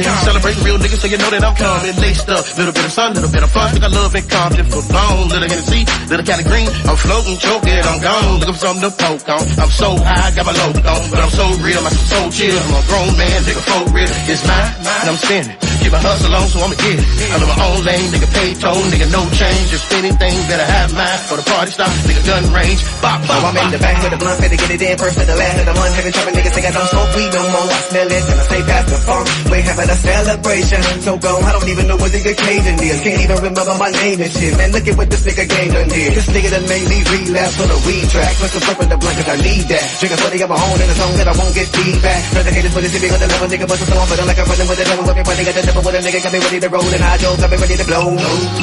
Compton. 0.05 0.25
Celebrating 0.29 0.63
real 0.65 0.79
niggas, 0.79 1.01
so 1.01 1.09
you 1.09 1.19
know 1.19 1.31
that 1.31 1.43
I'm 1.45 1.57
coming. 1.57 1.97
Laced 1.99 2.29
up, 2.29 2.45
little 2.59 2.75
bit 2.75 2.85
of 2.85 2.93
sun, 2.93 3.15
little 3.15 3.31
bit 3.31 3.43
of 3.43 3.51
fun. 3.51 3.69
Think 3.73 3.85
I 3.85 3.91
love 3.91 4.15
in 4.15 4.25
Compton. 4.29 4.67
Foot 4.69 4.87
long, 4.93 5.29
little 5.29 5.49
Hennessy, 5.49 5.83
little 6.11 6.27
Cali 6.27 6.45
green. 6.45 6.69
I'm 6.87 6.99
floating, 6.99 7.37
choking, 7.39 7.81
I'm 7.81 8.01
gone. 8.01 8.39
Looking 8.41 8.55
for 8.55 8.63
something 8.67 8.85
to 8.85 8.93
poke 8.93 9.29
on. 9.29 9.45
I'm 9.59 9.73
so 9.73 9.89
high, 9.97 10.31
got 10.37 10.47
my 10.47 10.55
load 10.55 10.77
on, 10.85 11.03
but 11.11 11.19
I'm 11.19 11.33
so 11.33 11.47
real, 11.65 11.81
I'm 11.81 11.95
so 11.95 12.19
chill. 12.31 12.59
I'm 12.59 12.75
a 12.77 12.83
grown 12.87 13.13
man, 13.17 13.39
nigga, 13.47 13.63
for 13.65 13.83
real. 13.95 14.13
It's 14.29 14.45
mine, 14.45 14.71
and 14.85 15.09
I'm 15.11 15.19
spinning. 15.19 15.57
Keep 15.79 15.93
my 15.95 16.03
hustle 16.03 16.35
on, 16.35 16.47
so 16.51 16.59
I'ma 16.61 16.75
get 16.75 16.99
it. 16.99 17.07
I'm 17.33 17.41
in 17.41 17.49
my 17.49 17.59
own 17.65 17.81
lane, 17.87 18.09
nigga, 18.13 18.29
pay 18.35 18.51
toll, 18.59 18.83
nigga, 18.91 19.07
no 19.15 19.23
change. 19.33 19.67
Just 19.71 19.87
anything 19.95 20.35
I 20.59 20.67
have 20.67 20.91
mine 20.91 21.21
for 21.31 21.39
the 21.39 21.47
party 21.47 21.71
stop, 21.71 21.89
nigga, 22.03 22.23
gun 22.27 22.43
range. 22.51 22.83
Bop, 22.99 23.23
bop, 23.31 23.39
So 23.39 23.47
I'm 23.47 23.57
in 23.57 23.71
the 23.71 23.79
back 23.79 24.03
with 24.03 24.11
the 24.11 24.19
blunt, 24.19 24.39
better 24.43 24.59
get 24.59 24.71
it 24.75 24.83
in 24.83 24.99
first 24.99 25.17
to 25.19 25.25
the 25.25 25.39
last 25.39 25.57
of 25.63 25.67
the 25.71 25.75
month. 25.79 25.95
Having 25.95 26.13
trouble 26.13 26.35
niggas 26.35 26.55
think 26.55 26.67
I 26.67 26.73
don't 26.75 26.91
smoke 26.91 27.11
weed 27.15 27.31
no 27.31 27.43
more. 27.55 27.69
I 27.71 27.81
smell 27.89 28.11
it 28.11 28.25
and 28.27 28.39
I 28.39 28.45
stay 28.51 28.63
past 28.67 28.87
the 28.91 28.99
funk. 29.07 29.25
We're 29.49 29.63
having 29.63 29.88
a 29.88 29.88
celebration. 29.95 30.83
So 31.05 31.17
gone, 31.17 31.45
I 31.45 31.53
don't 31.53 31.69
even 31.69 31.87
know 31.87 31.97
what 31.97 32.13
the 32.13 32.21
occasion 32.21 32.75
is. 32.83 33.01
Can't 33.01 33.21
even 33.23 33.39
remember 33.41 33.75
my 33.79 33.91
name 33.91 34.21
and 34.21 34.33
shit. 34.33 34.57
Man, 34.57 34.73
look 34.73 34.87
at 34.89 34.97
what 34.97 35.09
this 35.09 35.23
nigga 35.25 35.45
game 35.49 35.71
done 35.73 35.89
did. 35.89 36.13
This 36.13 36.29
nigga 36.29 36.51
done 36.53 36.67
made 36.69 36.87
me 36.89 36.99
relapse 37.05 37.57
on 37.61 37.69
the 37.69 37.79
weed 37.87 38.07
track. 38.09 38.33
Put 38.37 38.51
some 38.51 38.65
fuck 38.65 38.79
with 38.79 38.91
the 38.91 38.99
blunt 38.99 39.17
cause 39.17 39.29
I 39.29 39.37
need 39.41 39.65
that. 39.73 39.85
Drinking 40.01 40.21
40 40.21 40.45
of 40.45 40.51
my 40.51 40.59
own 40.59 40.79
in 40.79 40.89
a 40.89 40.97
song 40.99 41.13
that 41.17 41.29
I 41.29 41.35
won't 41.39 41.55
get 41.55 41.69
feedback. 41.73 42.21
The 42.39 42.53
haters 42.55 42.73
for 42.73 42.81
the 42.81 42.89
city 42.89 43.09
on 43.13 43.21
the 43.21 43.29
level, 43.29 43.49
nigga, 43.49 43.67
a 43.69 43.69
but 43.69 44.19
I'm 44.19 44.27
like 44.27 44.39
I'm 44.39 44.49
running 44.49 44.69
with 44.69 44.79
the 44.79 44.87
devil. 44.89 45.05
Everybody 45.09 45.41
got 45.45 45.55
the 45.55 45.65
devil 45.69 45.83
with 45.85 45.99
a 45.99 46.01
nigga, 46.01 46.19
got 46.25 46.33
me 46.33 46.41
ready 46.41 46.61
to 46.65 46.69
roll 46.69 46.89
and 46.89 47.03
I 47.05 47.15
joke, 47.19 47.39
got 47.39 47.51
me 47.51 47.57
ready 47.59 47.77
to 47.77 47.87
blow. 47.87 48.05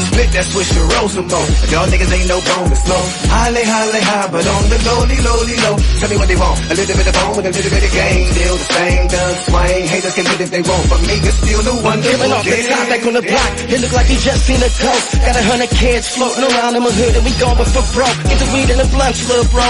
Split 0.10 0.30
that 0.36 0.46
switch 0.50 0.70
to 0.74 0.82
roll 0.96 1.08
some 1.12 1.28
more. 1.30 1.48
Y'all 1.70 1.88
niggas 1.88 2.12
ain't 2.12 2.30
no 2.30 2.38
bone 2.42 2.70
to 2.72 2.78
slow. 2.82 3.04
Holly, 3.30 3.64
holly, 3.64 4.02
high, 4.02 4.28
but 4.32 4.46
on 4.46 4.64
the 4.72 4.78
lowly, 4.90 5.18
lowly, 5.22 5.56
low. 5.62 5.76
Tell 6.02 6.10
me 6.10 6.18
what 6.18 6.28
they 6.28 6.40
want. 6.40 6.58
A 6.72 6.74
little 6.76 6.96
bit 6.98 7.08
of 7.08 7.16
bone 7.16 7.34
with 7.38 7.46
a 7.46 7.54
little 7.54 7.72
bit 7.72 7.84
of 7.86 7.94
game. 7.94 8.26
Still 8.32 8.56
the 8.58 8.68
same, 8.74 9.04
done 9.08 9.36
swing. 9.46 9.84
Haters 9.86 10.16
can 10.16 10.26
hit 10.26 10.40
if 10.42 10.52
they 10.52 10.64
want. 10.66 10.84
For 10.90 11.00
me, 11.06 11.15
it's 11.24 11.40
still 11.40 11.62
the 11.64 11.76
one 11.86 12.02
Giving 12.02 12.32
off 12.32 12.44
the 12.44 12.60
top 12.68 12.86
back 12.90 13.04
on 13.06 13.14
the 13.14 13.24
block. 13.24 13.52
It 13.70 13.80
look 13.80 13.94
like 13.94 14.08
he 14.10 14.18
just 14.18 14.44
seen 14.44 14.60
a 14.60 14.72
ghost. 14.82 15.16
Got 15.22 15.36
a 15.38 15.44
hundred 15.46 15.72
kids 15.72 16.12
floating 16.12 16.44
around 16.44 16.76
in 16.76 16.84
my 16.84 16.92
hood 16.92 17.14
and 17.16 17.24
we 17.24 17.32
going 17.40 17.56
for 17.56 17.86
broke. 17.96 18.18
Get 18.28 18.38
the 18.42 18.50
weed 18.52 18.70
and 18.74 18.80
the 18.82 18.90
blunts, 18.92 19.24
little 19.30 19.48
bro. 19.54 19.70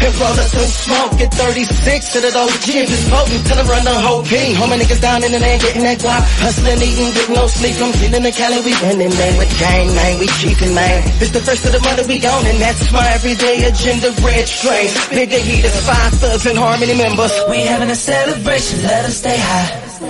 And 0.00 0.16
roll 0.16 0.32
up 0.32 0.48
some 0.48 0.64
smoke. 0.64 1.12
Get 1.20 1.30
36 1.36 1.68
to 2.16 2.18
the 2.24 2.32
old 2.32 2.56
chips 2.64 2.88
is 2.88 3.04
potent. 3.12 3.44
Till 3.44 3.60
I 3.60 3.64
run 3.68 3.84
the 3.84 3.94
whole 4.00 4.24
king. 4.24 4.56
Homie 4.56 4.80
niggas 4.80 5.02
down 5.04 5.20
in 5.20 5.30
the 5.30 5.40
land 5.40 5.60
getting 5.60 5.84
that 5.84 6.00
guap. 6.00 6.24
Hustling, 6.40 6.80
eating, 6.80 7.12
getting 7.12 7.36
no 7.36 7.44
sleep. 7.46 7.76
I'm 7.76 7.92
feeling 7.92 8.24
the 8.24 8.32
Cali. 8.32 8.64
We 8.64 8.72
winning, 8.80 9.12
man. 9.12 9.34
With 9.36 9.52
gang, 9.60 9.92
man. 9.92 10.16
We 10.16 10.26
cheating, 10.40 10.72
man. 10.72 11.04
It's 11.20 11.30
the 11.36 11.44
first 11.44 11.68
of 11.68 11.76
the 11.76 11.80
month 11.84 12.08
we 12.08 12.16
on 12.24 12.46
and 12.48 12.58
that's 12.58 12.88
my 12.92 13.04
everyday 13.12 13.68
agenda. 13.68 14.08
Red 14.24 14.48
strain. 14.48 14.88
Bigger 15.12 15.38
heaters, 15.38 15.76
five 15.84 16.12
thugs 16.16 16.46
and 16.46 16.56
harmony 16.56 16.96
members. 16.96 17.32
We 17.48 17.60
having 17.60 17.90
a 17.90 17.94
celebration, 17.94 18.82
let 18.82 19.04
us 19.04 19.16
stay 19.18 19.36
high. 19.36 19.89
We 20.00 20.06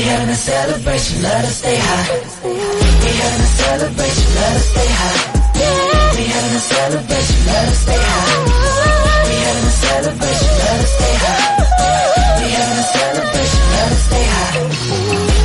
having 0.00 0.30
a 0.30 0.34
celebration, 0.34 1.20
let 1.22 1.44
us 1.44 1.58
stay 1.58 1.76
high. 1.76 2.08
We 2.48 3.10
having 3.20 3.44
a 3.44 3.50
celebration, 3.60 4.34
let 4.34 4.56
us 4.56 4.64
stay 4.72 4.88
high. 4.88 5.20
We 6.16 6.24
having 6.32 6.56
a 6.56 6.64
celebration, 6.64 7.40
let 7.44 7.68
us 7.68 7.76
stay 7.76 8.00
high. 8.08 8.24
We 9.28 9.34
having 9.44 9.68
a 9.68 9.76
celebration, 9.84 10.48
let 10.56 10.80
us 10.80 10.92
stay 10.96 11.14
high. 11.20 11.44
We 12.40 12.46
having 12.56 12.78
a 12.78 12.88
celebration, 12.88 13.64
let 13.68 13.92
us 13.92 14.02
stay 14.08 14.24
high. 14.32 14.56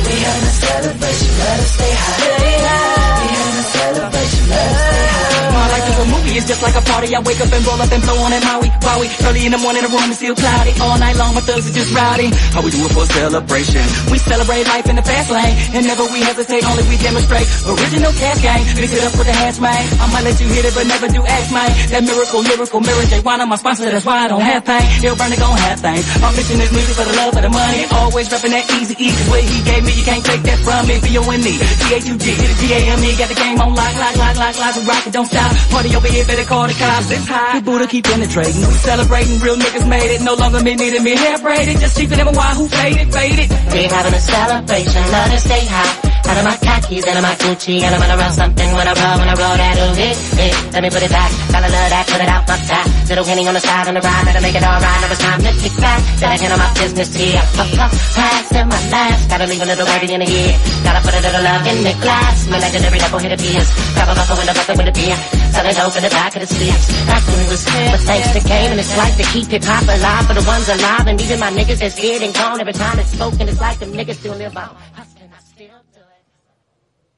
We 0.00 0.14
having 0.24 0.48
a 0.48 0.56
celebration, 0.64 1.30
let 1.44 1.60
us 1.60 1.72
stay 1.76 1.92
high. 2.00 2.24
We 2.40 3.28
having 3.36 3.60
a 3.60 3.66
celebration, 3.76 4.48
let 4.48 4.68
us 4.72 4.80
stay 4.80 5.08
high. 5.12 5.33
My 5.54 5.70
life 5.70 5.86
is 5.86 5.98
a 6.02 6.06
movie, 6.10 6.34
it's 6.34 6.48
just 6.50 6.62
like 6.66 6.74
a 6.74 6.82
party. 6.82 7.14
I 7.14 7.22
wake 7.22 7.38
up 7.38 7.46
and 7.54 7.62
roll 7.62 7.78
up 7.78 7.86
and 7.94 8.02
blow 8.02 8.18
on 8.26 8.34
in 8.34 8.42
Maui, 8.42 8.68
Maui. 8.82 9.06
Early 9.22 9.46
in 9.46 9.52
the 9.54 9.60
morning, 9.62 9.86
the 9.86 9.92
room 9.94 10.10
is 10.10 10.18
still 10.18 10.34
cloudy. 10.34 10.74
All 10.82 10.98
night 10.98 11.14
long, 11.14 11.30
my 11.38 11.42
thugs 11.46 11.70
are 11.70 11.76
just 11.78 11.94
rowdy. 11.94 12.34
How 12.50 12.58
we 12.58 12.74
do 12.74 12.82
it 12.82 12.90
for 12.90 13.06
celebration? 13.06 13.82
We 14.10 14.18
celebrate 14.18 14.66
life 14.66 14.90
in 14.90 14.98
the 14.98 15.06
fast 15.06 15.30
lane, 15.30 15.54
and 15.78 15.86
never 15.86 16.02
we 16.10 16.18
hesitate, 16.26 16.66
only 16.66 16.82
we 16.90 16.98
demonstrate. 16.98 17.46
Original 17.70 18.12
cash 18.18 18.42
gang, 18.42 18.66
mix 18.82 18.90
it 18.98 19.06
up 19.06 19.14
with 19.14 19.30
the 19.30 19.36
hash 19.38 19.62
man. 19.62 19.78
I 20.02 20.04
might 20.10 20.26
let 20.26 20.36
you 20.42 20.50
hit 20.50 20.66
it, 20.66 20.74
but 20.74 20.90
never 20.90 21.06
do 21.06 21.22
ask 21.22 21.48
man. 21.54 21.70
That 21.94 22.02
miracle, 22.02 22.42
lyrical, 22.42 22.80
mirror 22.82 23.06
J. 23.06 23.22
Wine, 23.22 23.46
my 23.46 23.54
sponsor, 23.54 23.86
that's 23.86 24.02
why 24.02 24.26
I 24.26 24.28
don't 24.28 24.42
have 24.42 24.66
pain. 24.66 24.82
He'll 25.06 25.14
burn 25.14 25.30
it, 25.30 25.38
gon' 25.38 25.54
have 25.54 25.78
things. 25.78 26.02
My 26.18 26.34
mission 26.34 26.58
is 26.58 26.70
music 26.74 26.98
for 26.98 27.06
the 27.06 27.14
love 27.14 27.30
of 27.30 27.42
the 27.46 27.52
money. 27.54 27.86
Always 27.94 28.26
reppin' 28.26 28.50
that 28.50 28.66
easy, 28.82 28.98
easy. 28.98 29.22
What 29.30 29.38
he 29.38 29.62
gave 29.62 29.86
me, 29.86 29.94
you 29.94 30.02
can't 30.02 30.24
take 30.26 30.42
that 30.50 30.58
from 30.66 30.82
me. 30.90 30.98
B-O-N-E, 30.98 31.54
it 31.94 32.02
G-A-M-E. 32.02 33.10
Got 33.22 33.28
the 33.30 33.38
game 33.38 33.58
on 33.62 33.70
lock, 33.70 33.94
lock, 34.02 34.16
lock, 34.18 34.34
lock, 34.34 34.54
lock. 34.58 34.74
We 34.74 34.82
rock 34.82 35.06
it, 35.06 35.12
don't 35.14 35.30
stop. 35.30 35.43
Party 35.70 35.94
over 35.96 36.08
here, 36.08 36.24
better 36.24 36.44
call 36.44 36.66
the 36.66 36.74
cops. 36.74 37.10
It's 37.10 37.26
high. 37.26 37.58
The 37.58 37.64
Buddha 37.64 37.86
keep 37.86 38.04
penetrating. 38.04 38.62
We 38.62 38.74
celebrating, 38.84 39.38
real 39.40 39.56
niggas 39.56 39.88
made 39.88 40.10
it. 40.14 40.22
No 40.22 40.34
longer 40.34 40.62
me 40.62 40.74
needing 40.74 41.02
me 41.02 41.16
hair 41.16 41.38
braided. 41.38 41.78
Just 41.80 41.98
cheaper 41.98 42.16
than 42.16 42.28
a 42.28 42.32
why 42.32 42.54
who 42.54 42.68
faded, 42.68 43.12
faded. 43.12 43.50
We're 43.72 43.90
having 43.90 44.14
a 44.14 44.20
celebration, 44.20 45.02
let 45.10 45.32
us 45.32 45.44
stay 45.44 45.64
high. 45.66 46.14
Out 46.24 46.40
of 46.40 46.44
my 46.48 46.56
khakis, 46.56 47.04
out 47.04 47.20
of 47.20 47.22
my 47.22 47.36
Gucci, 47.36 47.84
and 47.84 47.92
I'm 47.94 48.00
gonna 48.00 48.16
roll 48.16 48.32
something 48.32 48.70
when 48.72 48.88
I 48.88 48.96
roll, 48.96 49.16
when 49.20 49.28
I 49.28 49.36
roll 49.36 49.56
that 49.60 49.76
ooh, 49.76 49.92
hit, 49.92 50.16
hit. 50.16 50.54
Let 50.72 50.80
me 50.80 50.88
put 50.88 51.04
it 51.04 51.12
back, 51.12 51.30
gotta 51.52 51.68
love 51.68 51.88
that, 51.92 52.04
put 52.08 52.16
it 52.16 52.30
out, 52.32 52.42
fuck 52.48 52.62
that. 52.64 52.86
Little 53.12 53.24
Henny 53.28 53.44
on 53.44 53.52
the 53.52 53.60
side, 53.60 53.86
on 53.88 53.94
the 53.94 54.00
ride, 54.00 54.24
better 54.24 54.40
make 54.40 54.56
it 54.56 54.64
alright. 54.64 55.00
Now 55.04 55.12
it's 55.12 55.20
time 55.20 55.40
to 55.44 55.52
kick 55.60 55.76
back, 55.76 56.00
then 56.24 56.32
I 56.32 56.36
handle 56.40 56.56
my 56.56 56.72
business 56.80 57.12
here. 57.12 57.44
Puff, 57.52 57.68
puff, 57.76 57.92
pass 58.16 58.48
in 58.56 58.66
my 58.72 58.80
last, 58.88 59.28
gotta 59.28 59.46
leave 59.52 59.60
a 59.60 59.68
little 59.68 59.84
birdie 59.84 60.16
in 60.16 60.20
the 60.24 60.28
ear. 60.32 60.52
Gotta 60.80 61.00
put 61.04 61.12
a 61.12 61.20
little 61.20 61.44
love 61.44 61.62
in 61.68 61.78
the 61.84 61.94
glass. 62.00 62.48
My 62.48 62.56
legendary 62.56 62.98
double 63.04 63.20
hit 63.20 63.32
of 63.36 63.40
beers. 63.44 63.68
Grab 63.92 64.08
a 64.08 64.14
buckle 64.16 64.36
with 64.40 64.48
a 64.48 64.54
bucket 64.56 64.76
with 64.80 64.88
a 64.88 64.94
beer. 64.96 65.18
Selling 65.54 65.74
dope 65.74 65.96
in 65.96 66.02
the 66.02 66.10
back 66.10 66.34
of 66.36 66.40
the 66.42 66.48
seats. 66.48 66.86
That's 67.06 67.26
when 67.26 67.40
it 67.40 67.50
was 67.50 67.64
clear. 67.64 67.90
But 67.90 68.00
thanks 68.00 68.30
to 68.32 68.40
Kane 68.40 68.70
and 68.70 68.80
his 68.80 68.96
life 68.96 69.16
to 69.16 69.24
keep 69.24 69.46
hip 69.48 69.64
hop 69.64 69.84
alive 69.84 70.26
for 70.26 70.34
the 70.34 70.44
ones 70.46 70.68
alive. 70.68 71.06
And 71.06 71.20
even 71.20 71.40
my 71.40 71.50
niggas 71.50 71.80
that's 71.80 71.96
dead 71.96 72.22
and 72.22 72.34
gone 72.34 72.60
every 72.60 72.72
time 72.72 72.98
it's 72.98 73.10
spoken, 73.10 73.48
it's 73.48 73.60
like 73.60 73.78
them 73.78 73.92
niggas 73.92 74.16
still 74.16 74.36
live 74.36 74.56
on. 74.56 74.76